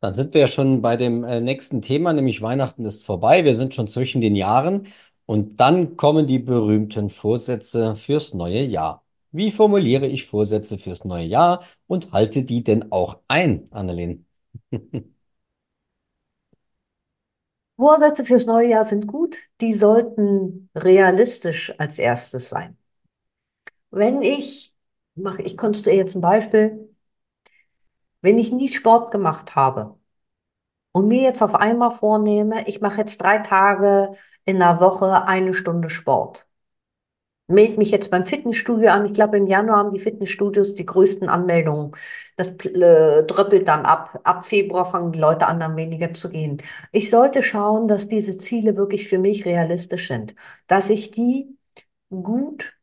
Dann 0.00 0.14
sind 0.14 0.34
wir 0.34 0.40
ja 0.42 0.48
schon 0.48 0.82
bei 0.82 0.96
dem 0.96 1.22
äh, 1.24 1.40
nächsten 1.40 1.80
Thema, 1.80 2.12
nämlich 2.12 2.42
Weihnachten 2.42 2.84
ist 2.84 3.06
vorbei. 3.06 3.44
Wir 3.44 3.54
sind 3.54 3.72
schon 3.74 3.86
zwischen 3.86 4.20
den 4.20 4.34
Jahren 4.34 4.86
und 5.32 5.60
dann 5.60 5.96
kommen 5.96 6.26
die 6.26 6.38
berühmten 6.38 7.08
Vorsätze 7.08 7.96
fürs 7.96 8.34
neue 8.34 8.64
Jahr. 8.64 9.02
Wie 9.30 9.50
formuliere 9.50 10.06
ich 10.06 10.26
Vorsätze 10.26 10.76
fürs 10.76 11.06
neue 11.06 11.24
Jahr 11.24 11.64
und 11.86 12.12
halte 12.12 12.44
die 12.44 12.62
denn 12.62 12.92
auch 12.92 13.18
ein, 13.28 13.66
Annelien? 13.70 14.26
Vorsätze 17.78 18.26
fürs 18.26 18.44
neue 18.44 18.68
Jahr 18.68 18.84
sind 18.84 19.06
gut. 19.06 19.38
Die 19.62 19.72
sollten 19.72 20.68
realistisch 20.74 21.72
als 21.78 21.98
erstes 21.98 22.50
sein. 22.50 22.76
Wenn 23.90 24.20
ich, 24.20 24.74
mache 25.14 25.40
ich 25.40 25.56
konstruiere 25.56 26.02
jetzt 26.04 26.14
ein 26.14 26.20
Beispiel, 26.20 26.94
wenn 28.20 28.38
ich 28.38 28.52
nie 28.52 28.68
Sport 28.68 29.10
gemacht 29.10 29.56
habe, 29.56 29.96
und 30.92 31.08
mir 31.08 31.22
jetzt 31.22 31.42
auf 31.42 31.54
einmal 31.54 31.90
vornehme, 31.90 32.68
ich 32.68 32.80
mache 32.80 32.98
jetzt 32.98 33.22
drei 33.22 33.38
Tage 33.38 34.14
in 34.44 34.58
der 34.60 34.80
Woche 34.80 35.24
eine 35.26 35.54
Stunde 35.54 35.90
Sport. 35.90 36.46
melde 37.48 37.76
mich 37.78 37.90
jetzt 37.90 38.10
beim 38.10 38.24
Fitnessstudio 38.26 38.90
an. 38.90 39.06
Ich 39.06 39.12
glaube, 39.14 39.36
im 39.36 39.46
Januar 39.46 39.78
haben 39.78 39.92
die 39.92 40.00
Fitnessstudios 40.00 40.74
die 40.74 40.86
größten 40.86 41.28
Anmeldungen. 41.28 41.92
Das 42.36 42.48
äh, 42.48 43.24
dröppelt 43.24 43.68
dann 43.68 43.84
ab. 43.84 44.20
Ab 44.24 44.46
Februar 44.46 44.84
fangen 44.86 45.12
die 45.12 45.18
Leute 45.18 45.46
an, 45.46 45.60
dann 45.60 45.76
weniger 45.76 46.14
zu 46.14 46.30
gehen. 46.30 46.58
Ich 46.92 47.10
sollte 47.10 47.42
schauen, 47.42 47.88
dass 47.88 48.08
diese 48.08 48.38
Ziele 48.38 48.76
wirklich 48.76 49.08
für 49.08 49.18
mich 49.18 49.44
realistisch 49.44 50.08
sind, 50.08 50.34
dass 50.66 50.88
ich 50.90 51.10
die 51.10 51.58
gut 52.10 52.74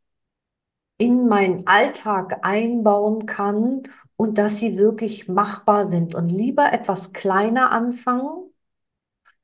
in 0.97 1.27
meinen 1.27 1.65
Alltag 1.67 2.39
einbauen 2.45 3.25
kann 3.25 3.83
und 4.15 4.37
dass 4.37 4.59
sie 4.59 4.77
wirklich 4.77 5.27
machbar 5.27 5.87
sind 5.87 6.13
und 6.15 6.31
lieber 6.31 6.71
etwas 6.73 7.13
kleiner 7.13 7.71
anfangen, 7.71 8.48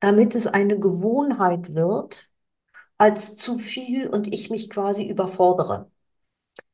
damit 0.00 0.34
es 0.34 0.46
eine 0.46 0.78
Gewohnheit 0.78 1.74
wird, 1.74 2.30
als 2.98 3.36
zu 3.36 3.58
viel 3.58 4.08
und 4.08 4.32
ich 4.32 4.50
mich 4.50 4.70
quasi 4.70 5.08
überfordere. 5.08 5.90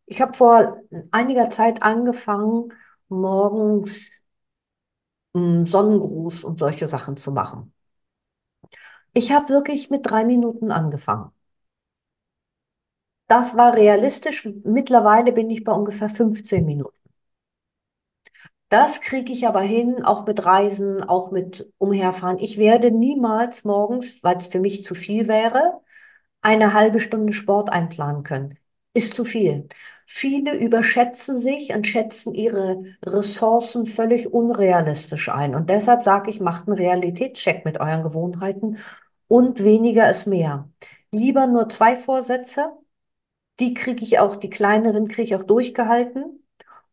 Ich 0.06 0.20
habe 0.22 0.34
vor 0.34 0.78
einiger 1.12 1.50
Zeit 1.50 1.82
angefangen, 1.82 2.72
morgens 3.08 4.10
mm, 5.34 5.64
Sonnengruß 5.66 6.44
und 6.44 6.58
solche 6.58 6.86
Sachen 6.86 7.16
zu 7.18 7.32
machen. 7.32 7.72
Ich 9.14 9.32
habe 9.32 9.48
wirklich 9.48 9.88
mit 9.90 10.04
drei 10.04 10.22
Minuten 10.24 10.70
angefangen. 10.70 11.30
Das 13.26 13.56
war 13.56 13.74
realistisch. 13.74 14.48
Mittlerweile 14.62 15.32
bin 15.32 15.50
ich 15.50 15.64
bei 15.64 15.72
ungefähr 15.72 16.08
15 16.08 16.64
Minuten. 16.64 17.01
Das 18.72 19.02
kriege 19.02 19.32
ich 19.34 19.46
aber 19.46 19.60
hin, 19.60 20.02
auch 20.02 20.26
mit 20.26 20.46
Reisen, 20.46 21.02
auch 21.04 21.30
mit 21.30 21.70
Umherfahren. 21.76 22.38
Ich 22.38 22.56
werde 22.56 22.90
niemals 22.90 23.64
morgens, 23.64 24.24
weil 24.24 24.38
es 24.38 24.46
für 24.46 24.60
mich 24.60 24.82
zu 24.82 24.94
viel 24.94 25.28
wäre, 25.28 25.82
eine 26.42 26.74
halbe 26.74 27.00
Stunde 27.00 27.34
Sport 27.34 27.70
einplanen 27.70 28.22
können. 28.24 28.58
Ist 28.94 29.14
zu 29.14 29.24
viel. 29.26 29.68
Viele 30.06 30.56
überschätzen 30.56 31.38
sich 31.38 31.74
und 31.74 31.86
schätzen 31.86 32.34
ihre 32.34 32.84
Ressourcen 33.04 33.86
völlig 33.86 34.32
unrealistisch 34.32 35.28
ein. 35.28 35.54
Und 35.54 35.68
deshalb 35.70 36.04
sage 36.04 36.30
ich, 36.30 36.40
macht 36.40 36.66
einen 36.68 36.78
Realitätscheck 36.78 37.66
mit 37.66 37.78
euren 37.80 38.02
Gewohnheiten 38.02 38.78
und 39.28 39.64
weniger 39.64 40.08
ist 40.10 40.26
mehr. 40.26 40.70
Lieber 41.12 41.46
nur 41.46 41.68
zwei 41.68 41.94
Vorsätze, 41.96 42.72
die 43.60 43.74
kriege 43.74 44.04
ich 44.04 44.18
auch, 44.18 44.36
die 44.36 44.50
kleineren 44.50 45.08
kriege 45.08 45.22
ich 45.22 45.36
auch 45.36 45.44
durchgehalten. 45.44 46.41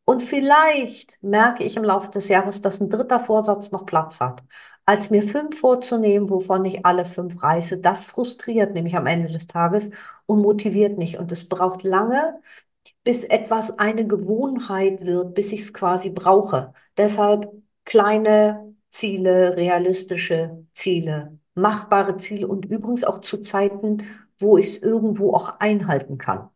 Und 0.09 0.23
vielleicht 0.23 1.19
merke 1.21 1.63
ich 1.63 1.77
im 1.77 1.83
Laufe 1.83 2.09
des 2.09 2.29
Jahres, 2.29 2.61
dass 2.61 2.81
ein 2.81 2.89
dritter 2.89 3.19
Vorsatz 3.19 3.69
noch 3.71 3.85
Platz 3.85 4.19
hat. 4.19 4.43
Als 4.85 5.11
mir 5.11 5.21
fünf 5.21 5.59
vorzunehmen, 5.59 6.31
wovon 6.31 6.65
ich 6.65 6.83
alle 6.83 7.05
fünf 7.05 7.43
reiße, 7.43 7.79
das 7.79 8.05
frustriert 8.05 8.73
nämlich 8.73 8.95
am 8.95 9.05
Ende 9.05 9.31
des 9.31 9.45
Tages 9.45 9.91
und 10.25 10.41
motiviert 10.41 10.97
nicht. 10.97 11.19
Und 11.19 11.31
es 11.31 11.47
braucht 11.47 11.83
lange, 11.83 12.41
bis 13.03 13.23
etwas 13.23 13.77
eine 13.77 14.07
Gewohnheit 14.07 15.05
wird, 15.05 15.35
bis 15.35 15.53
ich 15.53 15.61
es 15.61 15.73
quasi 15.73 16.09
brauche. 16.09 16.73
Deshalb 16.97 17.51
kleine 17.85 18.75
Ziele, 18.89 19.55
realistische 19.57 20.65
Ziele, 20.73 21.37
machbare 21.53 22.17
Ziele 22.17 22.47
und 22.47 22.65
übrigens 22.65 23.03
auch 23.03 23.21
zu 23.21 23.37
Zeiten, 23.41 24.03
wo 24.39 24.57
ich 24.57 24.67
es 24.69 24.77
irgendwo 24.81 25.35
auch 25.35 25.59
einhalten 25.59 26.17
kann. 26.17 26.49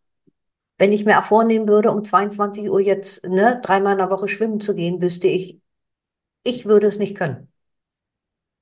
Wenn 0.78 0.92
ich 0.92 1.06
mir 1.06 1.22
vornehmen 1.24 1.68
würde, 1.68 1.92
um 1.92 2.04
22 2.04 2.70
Uhr 2.70 2.80
jetzt 2.82 3.26
ne, 3.26 3.60
dreimal 3.64 3.94
in 3.94 3.98
der 4.00 4.10
Woche 4.12 4.28
schwimmen 4.28 4.60
zu 4.60 4.76
gehen, 4.76 5.02
wüsste 5.02 5.28
ich, 5.28 5.60
ich 6.44 6.66
würde 6.66 6.88
es 6.88 7.00
nicht 7.00 7.18
können. 7.18 7.52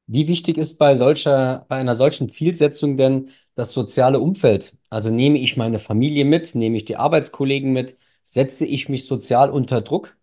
Wie 0.07 0.27
wichtig 0.27 0.57
ist 0.57 0.77
bei 0.77 0.95
solcher, 0.95 1.65
bei 1.69 1.77
einer 1.77 1.95
solchen 1.95 2.29
Zielsetzung 2.29 2.97
denn 2.97 3.29
das 3.55 3.71
soziale 3.73 4.19
Umfeld? 4.19 4.75
Also 4.89 5.09
nehme 5.09 5.39
ich 5.39 5.57
meine 5.57 5.79
Familie 5.79 6.25
mit, 6.25 6.53
nehme 6.55 6.77
ich 6.77 6.85
die 6.85 6.97
Arbeitskollegen 6.97 7.71
mit, 7.73 7.97
setze 8.23 8.65
ich 8.65 8.89
mich 8.89 9.05
sozial 9.07 9.49
unter 9.49 9.81
Druck? 9.81 10.15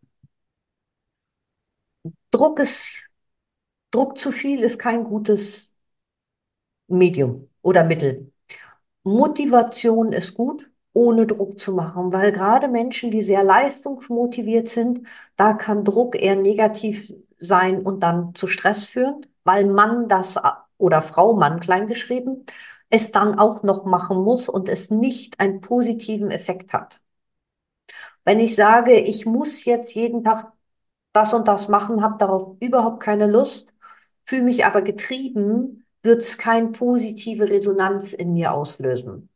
Druck 2.30 2.58
ist, 2.60 3.08
Druck 3.92 4.18
zu 4.18 4.32
viel 4.32 4.62
ist 4.62 4.78
kein 4.78 5.04
gutes 5.04 5.72
Medium 6.88 7.48
oder 7.62 7.84
Mittel. 7.84 8.32
Motivation 9.04 10.12
ist 10.12 10.34
gut, 10.34 10.70
ohne 10.98 11.26
Druck 11.26 11.60
zu 11.60 11.74
machen, 11.74 12.12
weil 12.12 12.32
gerade 12.32 12.66
Menschen, 12.68 13.10
die 13.12 13.22
sehr 13.22 13.44
leistungsmotiviert 13.44 14.68
sind, 14.68 15.06
da 15.36 15.52
kann 15.54 15.84
Druck 15.84 16.20
eher 16.20 16.34
negativ 16.36 17.12
sein 17.38 17.82
und 17.82 18.02
dann 18.02 18.34
zu 18.34 18.48
Stress 18.48 18.88
führen, 18.88 19.24
weil 19.44 19.64
man 19.66 20.08
das 20.08 20.40
oder 20.76 21.00
Frau, 21.00 21.34
Mann 21.34 21.60
kleingeschrieben, 21.60 22.44
es 22.90 23.12
dann 23.12 23.38
auch 23.38 23.62
noch 23.62 23.84
machen 23.84 24.18
muss 24.24 24.48
und 24.48 24.68
es 24.68 24.90
nicht 24.90 25.38
einen 25.38 25.60
positiven 25.60 26.30
Effekt 26.32 26.72
hat. 26.72 27.00
Wenn 28.24 28.40
ich 28.40 28.56
sage, 28.56 28.94
ich 28.98 29.24
muss 29.26 29.64
jetzt 29.64 29.94
jeden 29.94 30.24
Tag 30.24 30.52
das 31.12 31.32
und 31.32 31.48
das 31.48 31.68
machen, 31.68 32.02
habe 32.02 32.18
darauf 32.18 32.56
überhaupt 32.60 33.00
keine 33.02 33.26
Lust, 33.28 33.74
fühle 34.24 34.42
mich 34.42 34.64
aber 34.66 34.82
getrieben, 34.82 35.86
wird 36.02 36.22
es 36.22 36.38
keine 36.38 36.68
positive 36.68 37.48
Resonanz 37.48 38.12
in 38.14 38.32
mir 38.34 38.52
auslösen. 38.52 39.28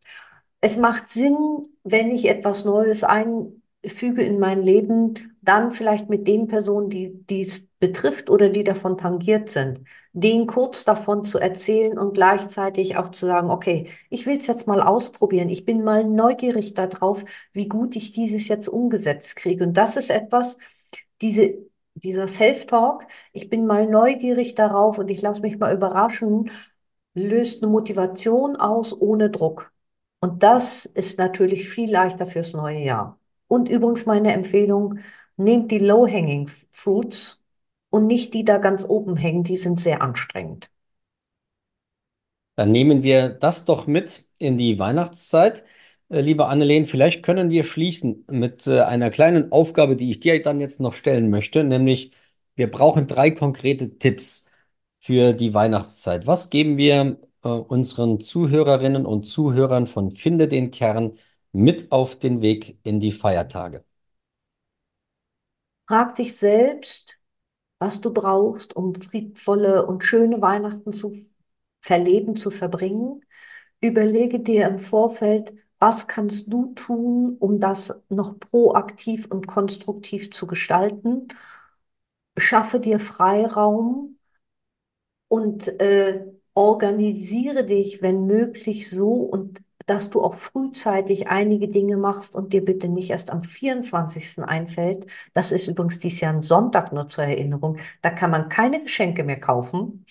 Es 0.63 0.77
macht 0.79 1.09
Sinn, 1.09 1.37
wenn 1.85 2.11
ich 2.13 2.27
etwas 2.29 2.65
Neues 2.65 3.03
einfüge 3.05 4.23
in 4.23 4.39
mein 4.39 4.63
Leben, 4.63 5.37
dann 5.43 5.73
vielleicht 5.73 6.09
mit 6.09 6.29
den 6.29 6.47
Personen, 6.47 6.89
die 6.89 7.43
es 7.43 7.67
betrifft 7.81 8.31
oder 8.31 8.49
die 8.49 8.63
davon 8.65 8.97
tangiert 8.97 9.49
sind, 9.49 9.81
denen 10.13 10.47
kurz 10.47 10.85
davon 10.85 11.25
zu 11.25 11.39
erzählen 11.41 11.99
und 11.99 12.15
gleichzeitig 12.15 12.97
auch 12.97 13.11
zu 13.11 13.27
sagen, 13.27 13.51
okay, 13.51 13.89
ich 14.09 14.25
will 14.27 14.37
es 14.39 14.47
jetzt 14.47 14.69
mal 14.69 14.81
ausprobieren. 14.81 15.49
Ich 15.51 15.65
bin 15.65 15.83
mal 15.85 16.05
neugierig 16.05 16.75
darauf, 16.75 17.25
wie 17.53 17.67
gut 17.69 17.97
ich 17.97 18.13
dieses 18.13 18.47
jetzt 18.49 18.69
umgesetzt 18.69 19.35
kriege. 19.37 19.65
Und 19.65 19.77
das 19.77 19.97
ist 19.97 20.11
etwas, 20.11 20.59
diese, 21.23 21.55
dieser 21.95 22.29
Self-Talk, 22.29 23.07
ich 23.33 23.51
bin 23.51 23.67
mal 23.67 23.87
neugierig 23.89 24.55
darauf 24.57 24.99
und 24.99 25.11
ich 25.11 25.23
lasse 25.23 25.43
mich 25.43 25.59
mal 25.59 25.75
überraschen, 25.75 26.51
löst 27.15 27.63
eine 27.63 27.73
Motivation 27.73 28.57
aus 28.57 28.99
ohne 29.01 29.31
Druck. 29.31 29.72
Und 30.23 30.45
das 30.45 30.87
ist 30.87 31.19
natürlich 31.19 31.69
viel 31.69 31.91
leichter 31.91 32.27
fürs 32.27 32.53
neue 32.53 32.79
Jahr. 32.79 33.19
Und 33.49 33.69
übrigens 33.69 34.07
meine 34.07 34.33
Empfehlung, 34.33 35.01
nehmt 35.37 35.73
die 35.73 35.81
Low-Hanging 35.81 36.49
Fruits 36.71 37.43
und 37.91 38.07
nicht 38.07 38.33
die 38.33 38.45
da 38.45 38.59
ganz 38.59 38.85
oben 38.89 39.17
hängen, 39.17 39.43
die 39.43 39.57
sind 39.57 39.81
sehr 39.81 40.01
anstrengend. 40.01 40.71
Dann 42.55 42.71
nehmen 42.71 43.03
wir 43.03 43.31
das 43.31 43.65
doch 43.65 43.89
mit 43.89 44.29
in 44.39 44.57
die 44.57 44.79
Weihnachtszeit. 44.79 45.65
Äh, 46.09 46.21
liebe 46.21 46.47
Annelien, 46.47 46.87
vielleicht 46.87 47.25
können 47.25 47.51
wir 47.51 47.65
schließen 47.65 48.25
mit 48.31 48.67
äh, 48.69 48.83
einer 48.83 49.11
kleinen 49.11 49.51
Aufgabe, 49.51 49.97
die 49.97 50.13
ich 50.13 50.21
dir 50.21 50.41
dann 50.41 50.61
jetzt 50.61 50.79
noch 50.79 50.93
stellen 50.93 51.31
möchte, 51.31 51.65
nämlich 51.65 52.13
wir 52.55 52.71
brauchen 52.71 53.09
drei 53.09 53.33
konkrete 53.33 53.99
Tipps 53.99 54.49
für 55.01 55.33
die 55.33 55.53
Weihnachtszeit. 55.53 56.27
Was 56.29 56.49
geben 56.51 56.77
wir 56.77 57.19
äh, 57.45 57.49
unseren 57.49 58.21
Zuhörerinnen 58.21 59.07
und 59.07 59.25
Zuhörern 59.27 59.87
von 59.87 60.11
Finde 60.13 60.49
den 60.49 60.71
Kern 60.71 61.15
mit 61.53 61.93
auf 61.93 62.19
den 62.19 62.41
Weg 62.43 62.79
in 62.85 63.01
die 63.01 63.13
Feiertage? 63.13 63.85
Frag 65.87 66.15
dich 66.17 66.37
selbst, 66.37 67.19
was 67.81 68.01
du 68.01 68.13
brauchst, 68.15 68.75
um 68.77 68.95
friedvolle 68.95 69.87
und 69.87 70.05
schöne 70.05 70.43
Weihnachten 70.43 70.93
zu 70.93 71.15
verleben, 71.81 72.37
zu 72.37 72.51
verbringen. 72.51 73.25
Überlege 73.83 74.41
dir 74.41 74.69
im 74.69 74.79
Vorfeld, 74.79 75.55
was 75.81 76.09
kannst 76.09 76.53
du 76.53 76.75
tun, 76.75 77.37
um 77.41 77.61
das 77.61 78.03
noch 78.11 78.39
proaktiv 78.41 79.27
und 79.31 79.47
konstruktiv 79.49 80.33
zu 80.33 80.47
gestalten. 80.47 81.29
Schaffe 82.37 82.79
dir 82.79 82.99
Freiraum 82.99 84.19
und 85.29 85.69
äh, 85.81 86.25
organisiere 86.55 87.65
dich, 87.65 88.03
wenn 88.03 88.27
möglich, 88.27 88.91
so 88.91 89.13
und 89.15 89.61
dass 89.87 90.11
du 90.11 90.23
auch 90.23 90.35
frühzeitig 90.35 91.29
einige 91.29 91.69
Dinge 91.69 91.97
machst 91.97 92.35
und 92.35 92.53
dir 92.53 92.65
bitte 92.65 92.89
nicht 92.89 93.11
erst 93.11 93.31
am 93.31 93.43
24. 93.43 94.45
einfällt. 94.45 95.07
Das 95.33 95.53
ist 95.53 95.67
übrigens 95.67 95.99
dieses 95.99 96.21
Jahr 96.21 96.33
ein 96.33 96.43
Sonntag 96.43 96.93
nur 96.93 97.09
zur 97.09 97.25
Erinnerung. 97.25 97.79
Da 98.01 98.11
kann 98.11 98.31
man 98.31 98.49
keine 98.49 98.83
Geschenke 98.83 99.25
mehr 99.25 99.41
kaufen, 99.41 100.05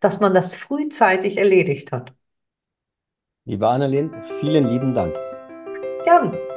dass 0.00 0.20
man 0.20 0.34
das 0.34 0.56
frühzeitig 0.56 1.36
erledigt 1.38 1.92
hat. 1.92 2.12
Liebe 3.44 3.68
Annelien, 3.68 4.12
vielen 4.40 4.66
lieben 4.66 4.94
Dank. 4.94 5.14
Gern. 6.04 6.49